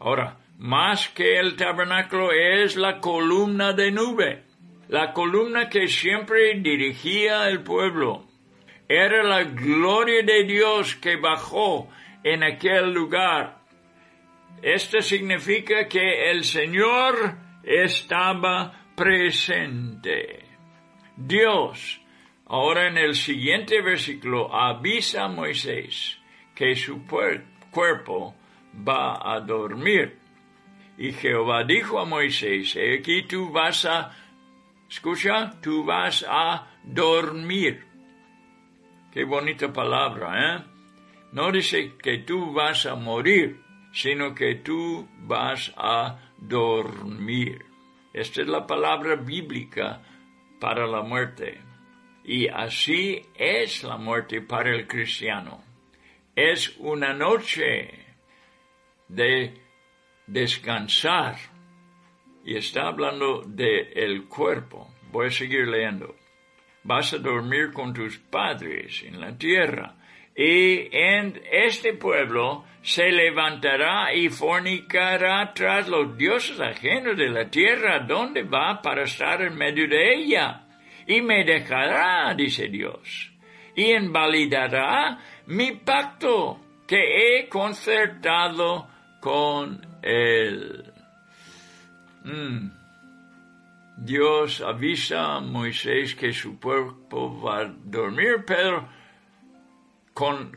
Ahora, 0.00 0.38
más 0.58 1.08
que 1.08 1.38
el 1.38 1.56
tabernáculo 1.56 2.32
es 2.32 2.76
la 2.76 3.00
columna 3.00 3.72
de 3.72 3.90
nube, 3.90 4.42
la 4.88 5.12
columna 5.12 5.68
que 5.68 5.86
siempre 5.88 6.58
dirigía 6.60 7.48
el 7.48 7.62
pueblo 7.62 8.27
era 8.88 9.22
la 9.22 9.44
gloria 9.44 10.22
de 10.22 10.44
Dios 10.44 10.96
que 10.96 11.16
bajó 11.16 11.90
en 12.24 12.42
aquel 12.42 12.92
lugar. 12.92 13.58
Esto 14.62 15.02
significa 15.02 15.86
que 15.86 16.30
el 16.30 16.44
Señor 16.44 17.36
estaba 17.62 18.72
presente. 18.96 20.44
Dios, 21.16 22.00
ahora 22.46 22.88
en 22.88 22.96
el 22.96 23.14
siguiente 23.14 23.82
versículo, 23.82 24.54
avisa 24.54 25.24
a 25.24 25.28
Moisés 25.28 26.18
que 26.54 26.74
su 26.74 27.04
cuerpo 27.06 28.34
va 28.74 29.20
a 29.22 29.40
dormir. 29.40 30.18
Y 30.96 31.12
Jehová 31.12 31.62
dijo 31.62 32.00
a 32.00 32.04
Moisés, 32.04 32.76
aquí 32.98 33.22
tú 33.22 33.50
vas 33.50 33.84
a, 33.84 34.10
escucha, 34.88 35.52
tú 35.60 35.84
vas 35.84 36.24
a 36.28 36.66
dormir. 36.82 37.87
Qué 39.12 39.24
bonita 39.24 39.72
palabra, 39.72 40.56
¿eh? 40.56 40.64
No 41.32 41.50
dice 41.50 41.94
que 41.96 42.18
tú 42.18 42.52
vas 42.52 42.84
a 42.84 42.94
morir, 42.94 43.62
sino 43.90 44.34
que 44.34 44.56
tú 44.56 45.08
vas 45.20 45.72
a 45.76 46.18
dormir. 46.36 47.64
Esta 48.12 48.42
es 48.42 48.48
la 48.48 48.66
palabra 48.66 49.16
bíblica 49.16 50.02
para 50.60 50.86
la 50.86 51.02
muerte. 51.02 51.58
Y 52.22 52.48
así 52.48 53.22
es 53.34 53.82
la 53.82 53.96
muerte 53.96 54.42
para 54.42 54.74
el 54.74 54.86
cristiano. 54.86 55.64
Es 56.36 56.76
una 56.78 57.14
noche 57.14 58.04
de 59.08 59.54
descansar. 60.26 61.36
Y 62.44 62.56
está 62.56 62.88
hablando 62.88 63.42
de 63.46 63.90
el 63.94 64.26
cuerpo. 64.26 64.94
Voy 65.10 65.28
a 65.28 65.30
seguir 65.30 65.66
leyendo 65.66 66.14
vas 66.84 67.12
a 67.12 67.18
dormir 67.18 67.72
con 67.72 67.92
tus 67.92 68.18
padres 68.18 69.02
en 69.06 69.20
la 69.20 69.36
tierra. 69.36 69.94
Y 70.34 70.88
en 70.96 71.40
este 71.50 71.94
pueblo 71.94 72.64
se 72.82 73.10
levantará 73.10 74.14
y 74.14 74.28
fornicará 74.28 75.52
tras 75.52 75.88
los 75.88 76.16
dioses 76.16 76.60
ajenos 76.60 77.16
de 77.16 77.28
la 77.28 77.50
tierra, 77.50 78.00
donde 78.00 78.44
va 78.44 78.80
para 78.80 79.02
estar 79.02 79.42
en 79.42 79.56
medio 79.56 79.88
de 79.88 80.14
ella. 80.14 80.64
Y 81.06 81.20
me 81.20 81.44
dejará, 81.44 82.32
dice 82.34 82.68
Dios, 82.68 83.32
y 83.74 83.92
invalidará 83.92 85.18
mi 85.46 85.72
pacto 85.72 86.60
que 86.86 87.40
he 87.40 87.48
concertado 87.48 88.88
con 89.20 89.80
él. 90.02 90.92
Mm. 92.24 92.77
Dios 94.00 94.60
avisa 94.60 95.36
a 95.36 95.40
Moisés 95.40 96.14
que 96.14 96.32
su 96.32 96.58
cuerpo 96.60 97.40
va 97.40 97.62
a 97.62 97.64
dormir, 97.66 98.44
pero 98.46 98.88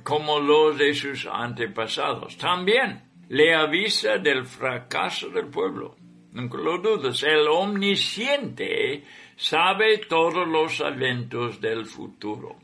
como 0.03 0.39
los 0.39 0.77
de 0.77 0.93
sus 0.93 1.25
antepasados. 1.25 2.37
También 2.37 3.01
le 3.29 3.53
avisa 3.53 4.17
del 4.17 4.45
fracaso 4.45 5.29
del 5.29 5.47
pueblo. 5.47 5.95
Nunca 6.31 6.57
lo 6.57 6.77
dudes. 6.77 7.23
El 7.23 7.47
omnisciente 7.47 9.03
sabe 9.35 9.97
todos 9.99 10.47
los 10.47 10.79
eventos 10.79 11.59
del 11.59 11.85
futuro. 11.85 12.57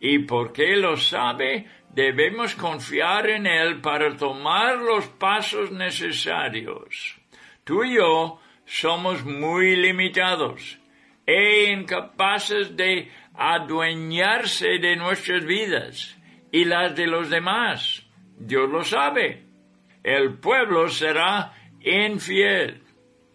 Y 0.00 0.18
porque 0.20 0.76
lo 0.76 0.96
sabe, 0.96 1.66
debemos 1.90 2.54
confiar 2.54 3.30
en 3.30 3.46
Él 3.46 3.80
para 3.80 4.16
tomar 4.16 4.78
los 4.78 5.06
pasos 5.08 5.70
necesarios. 5.70 7.16
Tú 7.64 7.82
y 7.84 7.94
yo 7.94 8.40
somos 8.66 9.24
muy 9.24 9.76
limitados 9.76 10.78
e 11.26 11.72
incapaces 11.72 12.76
de 12.76 13.10
adueñarse 13.34 14.78
de 14.78 14.96
nuestras 14.96 15.44
vidas 15.44 16.16
y 16.52 16.64
las 16.64 16.94
de 16.94 17.06
los 17.06 17.30
demás. 17.30 18.06
Dios 18.38 18.68
lo 18.70 18.84
sabe. 18.84 19.44
El 20.02 20.34
pueblo 20.38 20.88
será 20.88 21.52
infiel. 21.80 22.82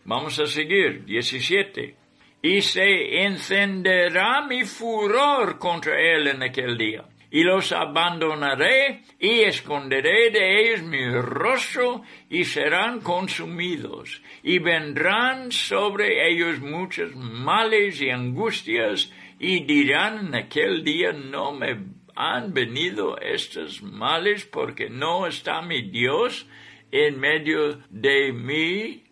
Vamos 0.05 0.39
a 0.39 0.45
seguir. 0.45 1.05
17. 1.05 1.95
Y 2.41 2.61
se 2.61 3.23
encenderá 3.23 4.41
mi 4.45 4.63
furor 4.63 5.59
contra 5.59 5.99
él 5.99 6.27
en 6.27 6.43
aquel 6.43 6.77
día 6.77 7.08
y 7.31 7.43
los 7.43 7.71
abandonaré 7.71 9.03
y 9.19 9.41
esconderé 9.41 10.31
de 10.31 10.61
ellos 10.61 10.81
mi 10.83 11.09
rostro 11.11 12.01
y 12.29 12.43
serán 12.43 13.01
consumidos 13.01 14.21
y 14.41 14.59
vendrán 14.59 15.51
sobre 15.51 16.31
ellos 16.31 16.59
muchos 16.59 17.15
males 17.15 18.01
y 18.01 18.09
angustias 18.09 19.11
y 19.39 19.63
dirán 19.63 20.27
en 20.27 20.35
aquel 20.35 20.83
día 20.83 21.13
no 21.13 21.53
me 21.53 21.77
han 22.15 22.53
venido 22.53 23.17
estos 23.17 23.81
males 23.81 24.45
porque 24.45 24.89
no 24.89 25.25
está 25.27 25.61
mi 25.61 25.83
Dios 25.83 26.47
en 26.91 27.19
medio 27.19 27.79
de 27.89 28.33
mí. 28.33 29.03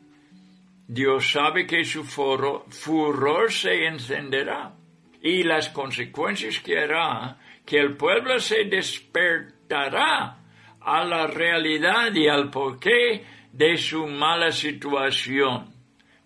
Dios 0.89 1.31
sabe 1.31 1.65
que 1.65 1.85
su 1.85 2.03
furor 2.03 3.51
se 3.51 3.85
encenderá 3.87 4.75
y 5.21 5.43
las 5.43 5.69
consecuencias 5.69 6.59
que 6.59 6.79
hará 6.79 7.37
que 7.67 7.77
el 7.77 7.97
pueblo 7.97 8.39
se 8.39 8.63
despertará 8.63 10.37
a 10.79 11.03
la 11.03 11.27
realidad 11.27 12.15
y 12.15 12.29
al 12.29 12.49
porqué 12.49 13.25
de 13.51 13.75
su 13.75 14.07
mala 14.07 14.53
situación. 14.53 15.73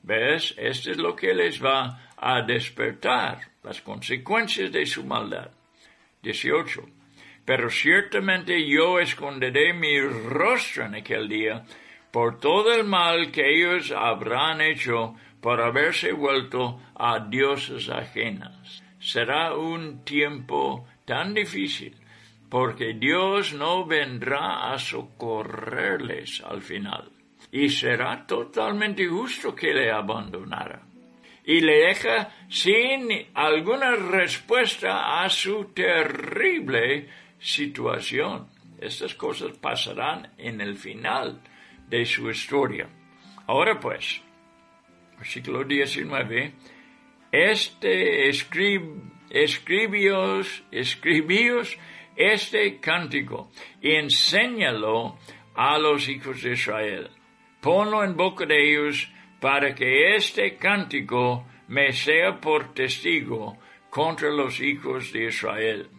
¿Ves? 0.04 0.54
Esto 0.56 0.92
es 0.92 0.98
lo 0.98 1.16
que 1.16 1.34
les 1.34 1.60
va 1.60 2.12
a 2.16 2.44
despertar, 2.44 3.40
las 3.64 3.82
consecuencias 3.82 4.72
de 4.72 4.86
su 4.86 5.04
maldad. 5.04 5.50
18. 6.22 6.84
Pero 7.44 7.72
ciertamente 7.72 8.64
yo 8.68 9.00
esconderé 9.00 9.74
mi 9.74 10.00
rostro 10.00 10.86
en 10.86 10.96
aquel 10.96 11.28
día 11.28 11.64
por 12.12 12.40
todo 12.40 12.72
el 12.72 12.84
mal 12.84 13.32
que 13.32 13.50
ellos 13.50 13.92
habrán 13.92 14.62
hecho 14.62 15.16
por 15.42 15.60
haberse 15.60 16.12
vuelto 16.12 16.80
a 16.94 17.18
dioses 17.20 17.90
ajenas. 17.90 18.84
Será 19.00 19.56
un 19.56 20.06
tiempo 20.06 20.86
tan 21.12 21.34
difícil 21.34 21.94
porque 22.50 22.94
Dios 22.94 23.54
no 23.54 23.86
vendrá 23.86 24.72
a 24.72 24.80
socorrerles 24.80 26.42
al 26.42 26.62
final 26.62 27.12
y 27.52 27.68
será 27.68 28.26
totalmente 28.26 29.06
justo 29.10 29.54
que 29.54 29.74
le 29.74 29.92
abandonara 29.92 30.82
y 31.44 31.60
le 31.60 31.88
deja 31.88 32.32
sin 32.48 33.10
alguna 33.34 33.92
respuesta 33.92 35.22
a 35.22 35.28
su 35.28 35.74
terrible 35.74 37.10
situación. 37.38 38.48
Estas 38.80 39.14
cosas 39.16 39.52
pasarán 39.58 40.32
en 40.38 40.62
el 40.62 40.78
final 40.78 41.42
de 41.90 42.06
su 42.06 42.30
historia. 42.30 42.88
Ahora 43.48 43.78
pues, 43.78 44.22
versículo 45.18 45.66
19, 45.66 46.54
este 47.34 48.30
escribios, 48.30 49.21
escribíos 49.32 50.64
este 52.16 52.80
cántico 52.80 53.50
y 53.82 53.96
enséñalo 53.96 55.18
a 55.56 55.78
los 55.78 56.08
hijos 56.10 56.44
de 56.44 56.52
Israel. 56.52 57.10
Ponlo 57.62 58.04
en 58.04 58.16
boca 58.16 58.46
de 58.46 58.72
ellos 58.72 59.12
para 59.40 59.74
que 59.74 60.16
este 60.16 60.58
cántico 60.58 61.46
me 61.68 61.94
sea 61.94 62.40
por 62.40 62.74
testigo 62.74 63.58
contra 63.90 64.30
los 64.30 64.60
hijos 64.60 65.12
de 65.14 65.28
Israel. 65.28 65.90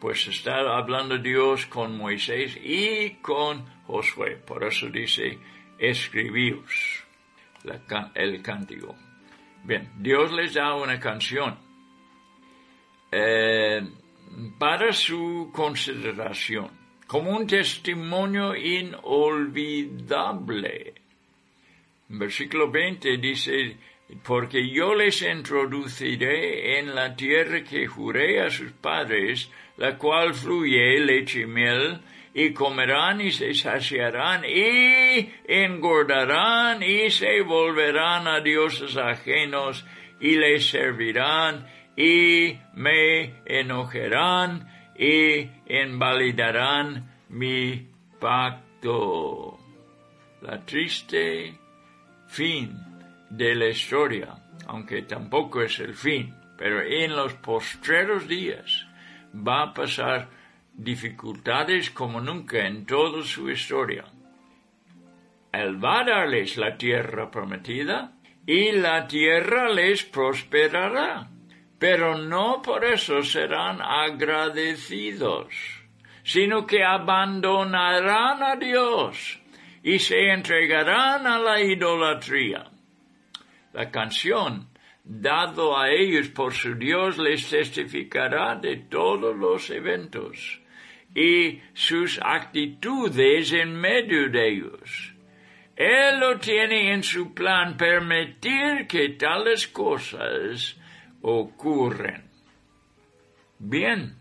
Pues 0.00 0.26
está 0.26 0.76
hablando 0.76 1.18
Dios 1.18 1.66
con 1.66 1.96
Moisés 1.96 2.58
y 2.62 3.16
con 3.22 3.64
Josué. 3.86 4.36
Por 4.36 4.64
eso 4.64 4.88
dice, 4.88 5.38
escribíos 5.78 7.04
el 8.14 8.42
cántico. 8.42 8.94
Bien, 9.64 9.90
Dios 9.96 10.30
les 10.32 10.52
da 10.52 10.74
una 10.74 11.00
canción 11.00 11.63
eh, 13.16 13.80
para 14.58 14.92
su 14.92 15.52
consideración, 15.54 16.68
como 17.06 17.30
un 17.30 17.46
testimonio 17.46 18.56
inolvidable. 18.56 20.94
Versículo 22.08 22.72
20 22.72 23.18
dice, 23.18 23.76
porque 24.24 24.68
yo 24.68 24.96
les 24.96 25.22
introduciré 25.22 26.80
en 26.80 26.92
la 26.94 27.14
tierra 27.14 27.62
que 27.62 27.86
juré 27.86 28.40
a 28.40 28.50
sus 28.50 28.72
padres, 28.72 29.48
la 29.76 29.96
cual 29.96 30.34
fluye 30.34 30.98
leche 30.98 31.42
y 31.42 31.46
miel, 31.46 32.00
y 32.34 32.52
comerán 32.52 33.20
y 33.20 33.30
se 33.30 33.54
saciarán 33.54 34.44
y 34.44 35.30
engordarán 35.46 36.82
y 36.82 37.08
se 37.10 37.42
volverán 37.42 38.26
a 38.26 38.40
dioses 38.40 38.96
ajenos 38.96 39.86
y 40.20 40.34
les 40.34 40.68
servirán 40.68 41.64
y 41.96 42.58
me 42.74 43.42
enojarán 43.44 44.68
y 44.96 45.48
invalidarán 45.68 47.24
mi 47.28 47.88
pacto. 48.20 49.58
La 50.42 50.64
triste 50.64 51.58
fin 52.28 52.76
de 53.30 53.54
la 53.54 53.68
historia, 53.68 54.34
aunque 54.66 55.02
tampoco 55.02 55.62
es 55.62 55.78
el 55.80 55.94
fin, 55.94 56.34
pero 56.56 56.82
en 56.82 57.16
los 57.16 57.34
postreros 57.34 58.28
días 58.28 58.86
va 59.34 59.62
a 59.62 59.74
pasar 59.74 60.28
dificultades 60.72 61.90
como 61.90 62.20
nunca 62.20 62.66
en 62.66 62.84
toda 62.84 63.22
su 63.22 63.50
historia. 63.50 64.04
Él 65.52 65.82
va 65.82 66.00
a 66.00 66.04
darles 66.04 66.56
la 66.56 66.76
tierra 66.76 67.30
prometida 67.30 68.12
y 68.46 68.72
la 68.72 69.06
tierra 69.06 69.68
les 69.68 70.04
prosperará, 70.04 71.28
pero 71.84 72.16
no 72.16 72.62
por 72.62 72.82
eso 72.82 73.22
serán 73.22 73.82
agradecidos, 73.82 75.54
sino 76.22 76.66
que 76.66 76.82
abandonarán 76.82 78.42
a 78.42 78.56
Dios 78.56 79.38
y 79.82 79.98
se 79.98 80.30
entregarán 80.30 81.26
a 81.26 81.38
la 81.38 81.60
idolatría. 81.60 82.70
La 83.74 83.90
canción, 83.90 84.70
dado 85.04 85.78
a 85.78 85.90
ellos 85.90 86.28
por 86.28 86.54
su 86.54 86.74
Dios, 86.74 87.18
les 87.18 87.50
testificará 87.50 88.56
de 88.56 88.76
todos 88.88 89.36
los 89.36 89.68
eventos 89.68 90.62
y 91.14 91.60
sus 91.74 92.18
actitudes 92.24 93.52
en 93.52 93.78
medio 93.78 94.30
de 94.30 94.48
ellos. 94.48 95.12
Él 95.76 96.18
lo 96.18 96.38
tiene 96.38 96.94
en 96.94 97.02
su 97.02 97.34
plan 97.34 97.76
permitir 97.76 98.86
que 98.88 99.10
tales 99.10 99.68
cosas 99.68 100.78
ocurren. 101.24 102.22
Bien, 103.58 104.18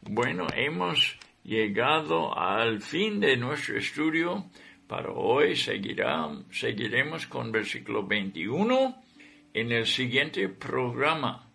bueno, 0.00 0.46
hemos 0.56 1.18
llegado 1.44 2.36
al 2.36 2.80
fin 2.80 3.20
de 3.20 3.36
nuestro 3.36 3.76
estudio 3.76 4.46
para 4.86 5.10
hoy 5.10 5.54
seguirá, 5.56 6.30
seguiremos 6.50 7.26
con 7.26 7.52
versículo 7.52 8.06
21 8.06 9.02
en 9.52 9.72
el 9.72 9.86
siguiente 9.86 10.48
programa, 10.48 11.50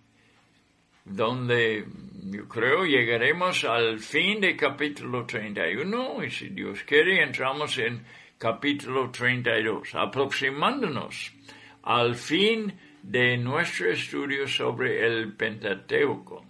donde 1.03 1.85
yo 2.25 2.47
creo 2.47 2.85
llegaremos 2.85 3.63
al 3.63 3.99
fin 3.99 4.41
de 4.41 4.55
capítulo 4.55 5.25
31 5.25 6.23
y 6.23 6.29
si 6.29 6.49
Dios 6.49 6.83
quiere 6.83 7.23
entramos 7.23 7.79
en 7.79 8.05
capítulo 8.37 9.09
32, 9.09 9.95
aproximándonos 9.95 11.33
al 11.81 12.13
fin 12.13 12.73
de 13.07 13.37
nuestro 13.37 13.89
estudio 13.89 14.45
sobre 14.49 15.07
el 15.07 15.31
Pentateuco. 15.31 16.43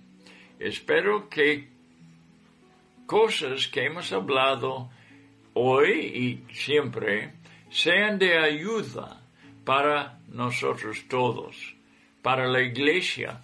Espero 0.58 1.30
que 1.30 1.68
cosas 3.06 3.68
que 3.68 3.86
hemos 3.86 4.12
hablado 4.12 4.90
hoy 5.54 6.44
y 6.50 6.54
siempre 6.56 7.34
sean 7.70 8.18
de 8.18 8.40
ayuda 8.40 9.22
para 9.64 10.18
nosotros 10.30 11.06
todos, 11.08 11.76
para 12.24 12.48
la 12.48 12.64
iglesia 12.64 13.40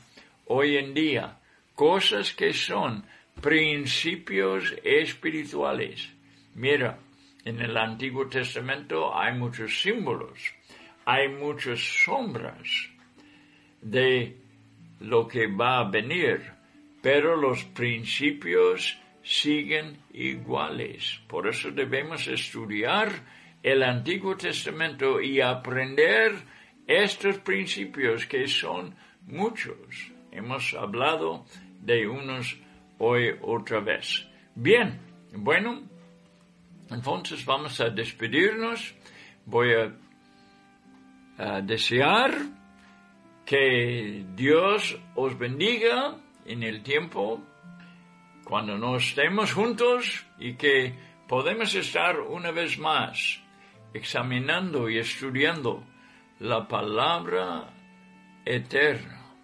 hoy 0.48 0.78
en 0.78 0.96
día, 0.96 1.38
cosas 1.76 2.34
que 2.34 2.52
son 2.52 3.06
principios 3.40 4.74
espirituales. 4.84 6.12
Mira, 6.56 6.98
en 7.46 7.62
el 7.62 7.78
Antiguo 7.78 8.26
Testamento 8.28 9.16
hay 9.16 9.38
muchos 9.38 9.82
símbolos, 9.82 10.40
hay 11.06 11.28
muchas 11.28 11.80
sombras 11.80 12.93
de 13.84 14.38
lo 15.00 15.28
que 15.28 15.48
va 15.48 15.80
a 15.80 15.90
venir, 15.90 16.42
pero 17.02 17.36
los 17.36 17.64
principios 17.66 18.98
siguen 19.22 19.98
iguales. 20.14 21.22
Por 21.28 21.48
eso 21.48 21.72
debemos 21.72 22.28
estudiar 22.28 23.12
el 23.62 23.84
Antiguo 23.84 24.36
Testamento 24.36 25.22
y 25.22 25.42
aprender 25.42 26.34
estos 26.88 27.38
principios 27.40 28.26
que 28.26 28.48
son 28.48 28.96
muchos. 29.28 30.12
Hemos 30.32 30.74
hablado 30.74 31.46
de 31.80 32.08
unos 32.08 32.58
hoy 32.98 33.32
otra 33.42 33.80
vez. 33.80 34.28
Bien, 34.56 35.00
bueno, 35.34 35.84
entonces 36.90 37.46
vamos 37.46 37.80
a 37.80 37.90
despedirnos. 37.90 38.94
Voy 39.46 39.70
a, 39.74 39.94
a 41.38 41.62
desear 41.62 42.34
que 43.46 44.26
Dios 44.36 44.98
os 45.16 45.38
bendiga 45.38 46.18
en 46.46 46.64
el 46.64 46.84
tiempo 46.84 47.42
cuando 48.44 48.78
no 48.78 48.98
estemos 48.98 49.54
juntos 49.54 50.26
y 50.38 50.56
que 50.56 50.94
podemos 51.28 51.74
estar 51.76 52.20
una 52.20 52.52
vez 52.52 52.78
más 52.78 53.42
examinando 53.94 54.90
y 54.90 54.98
estudiando 54.98 55.84
la 56.40 56.68
palabra 56.68 57.74
eterna, 58.46 59.36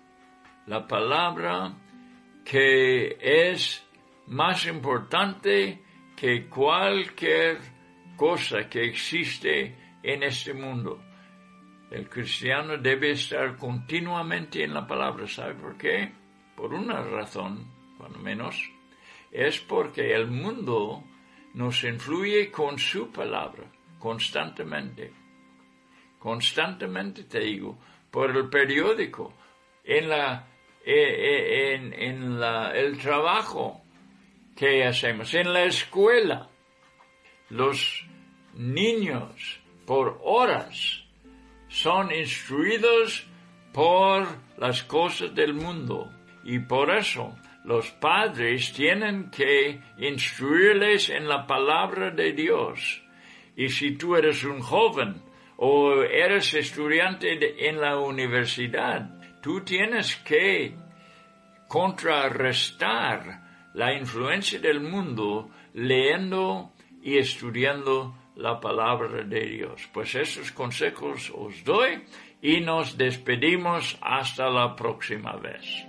la 0.65 0.87
palabra 0.87 1.73
que 2.43 3.17
es 3.21 3.85
más 4.27 4.65
importante 4.65 5.81
que 6.15 6.47
cualquier 6.47 7.59
cosa 8.17 8.67
que 8.67 8.83
existe 8.83 9.75
en 10.03 10.23
este 10.23 10.53
mundo. 10.53 11.08
El 11.91 12.07
cristiano 12.07 12.77
debe 12.77 13.11
estar 13.11 13.57
continuamente 13.57 14.63
en 14.63 14.73
la 14.73 14.85
palabra. 14.85 15.27
¿Sabe 15.27 15.55
por 15.55 15.77
qué? 15.77 16.11
Por 16.55 16.73
una 16.73 17.01
razón, 17.01 17.71
cuando 17.97 18.19
menos 18.19 18.71
es 19.31 19.59
porque 19.59 20.13
el 20.13 20.27
mundo 20.27 21.03
nos 21.53 21.83
influye 21.83 22.51
con 22.51 22.77
su 22.77 23.11
palabra 23.11 23.71
constantemente. 23.97 25.13
constantemente 26.17 27.23
te 27.23 27.39
digo, 27.39 27.77
por 28.11 28.35
el 28.35 28.49
periódico, 28.49 29.33
en 29.83 30.09
la, 30.09 30.47
eh, 30.85 31.75
eh, 31.75 31.75
en, 31.75 32.39
la, 32.39 32.71
el 32.71 32.97
trabajo 32.97 33.81
que 34.55 34.85
hacemos, 34.85 35.33
en 35.33 35.53
la 35.53 35.63
escuela. 35.63 36.49
Los 37.49 38.05
niños 38.53 39.61
por 39.85 40.19
horas 40.23 41.08
son 41.69 42.11
instruidos 42.11 43.25
por 43.71 44.27
las 44.57 44.83
cosas 44.83 45.33
del 45.33 45.53
mundo 45.53 46.11
y 46.43 46.59
por 46.59 46.89
eso 46.89 47.37
los 47.63 47.89
padres 47.91 48.73
tienen 48.73 49.29
que 49.29 49.79
instruirles 49.99 51.09
en 51.09 51.27
la 51.27 51.45
palabra 51.45 52.09
de 52.09 52.33
Dios. 52.33 53.03
Y 53.55 53.69
si 53.69 53.95
tú 53.95 54.15
eres 54.15 54.43
un 54.43 54.59
joven 54.59 55.21
o 55.57 56.01
eres 56.01 56.53
estudiante 56.53 57.69
en 57.69 57.79
la 57.79 57.99
universidad, 57.99 59.41
tú 59.41 59.61
tienes 59.61 60.15
que 60.17 60.75
contrarrestar 61.67 63.69
la 63.73 63.93
influencia 63.93 64.59
del 64.59 64.81
mundo 64.81 65.51
leyendo 65.73 66.73
y 67.03 67.17
estudiando 67.17 68.15
la 68.39 68.59
palabra 68.59 69.23
de 69.23 69.41
Dios. 69.41 69.87
Pues 69.93 70.15
esos 70.15 70.51
consejos 70.51 71.31
os 71.35 71.63
doy 71.63 72.03
y 72.41 72.61
nos 72.61 72.97
despedimos 72.97 73.97
hasta 74.01 74.49
la 74.49 74.75
próxima 74.75 75.35
vez. 75.35 75.85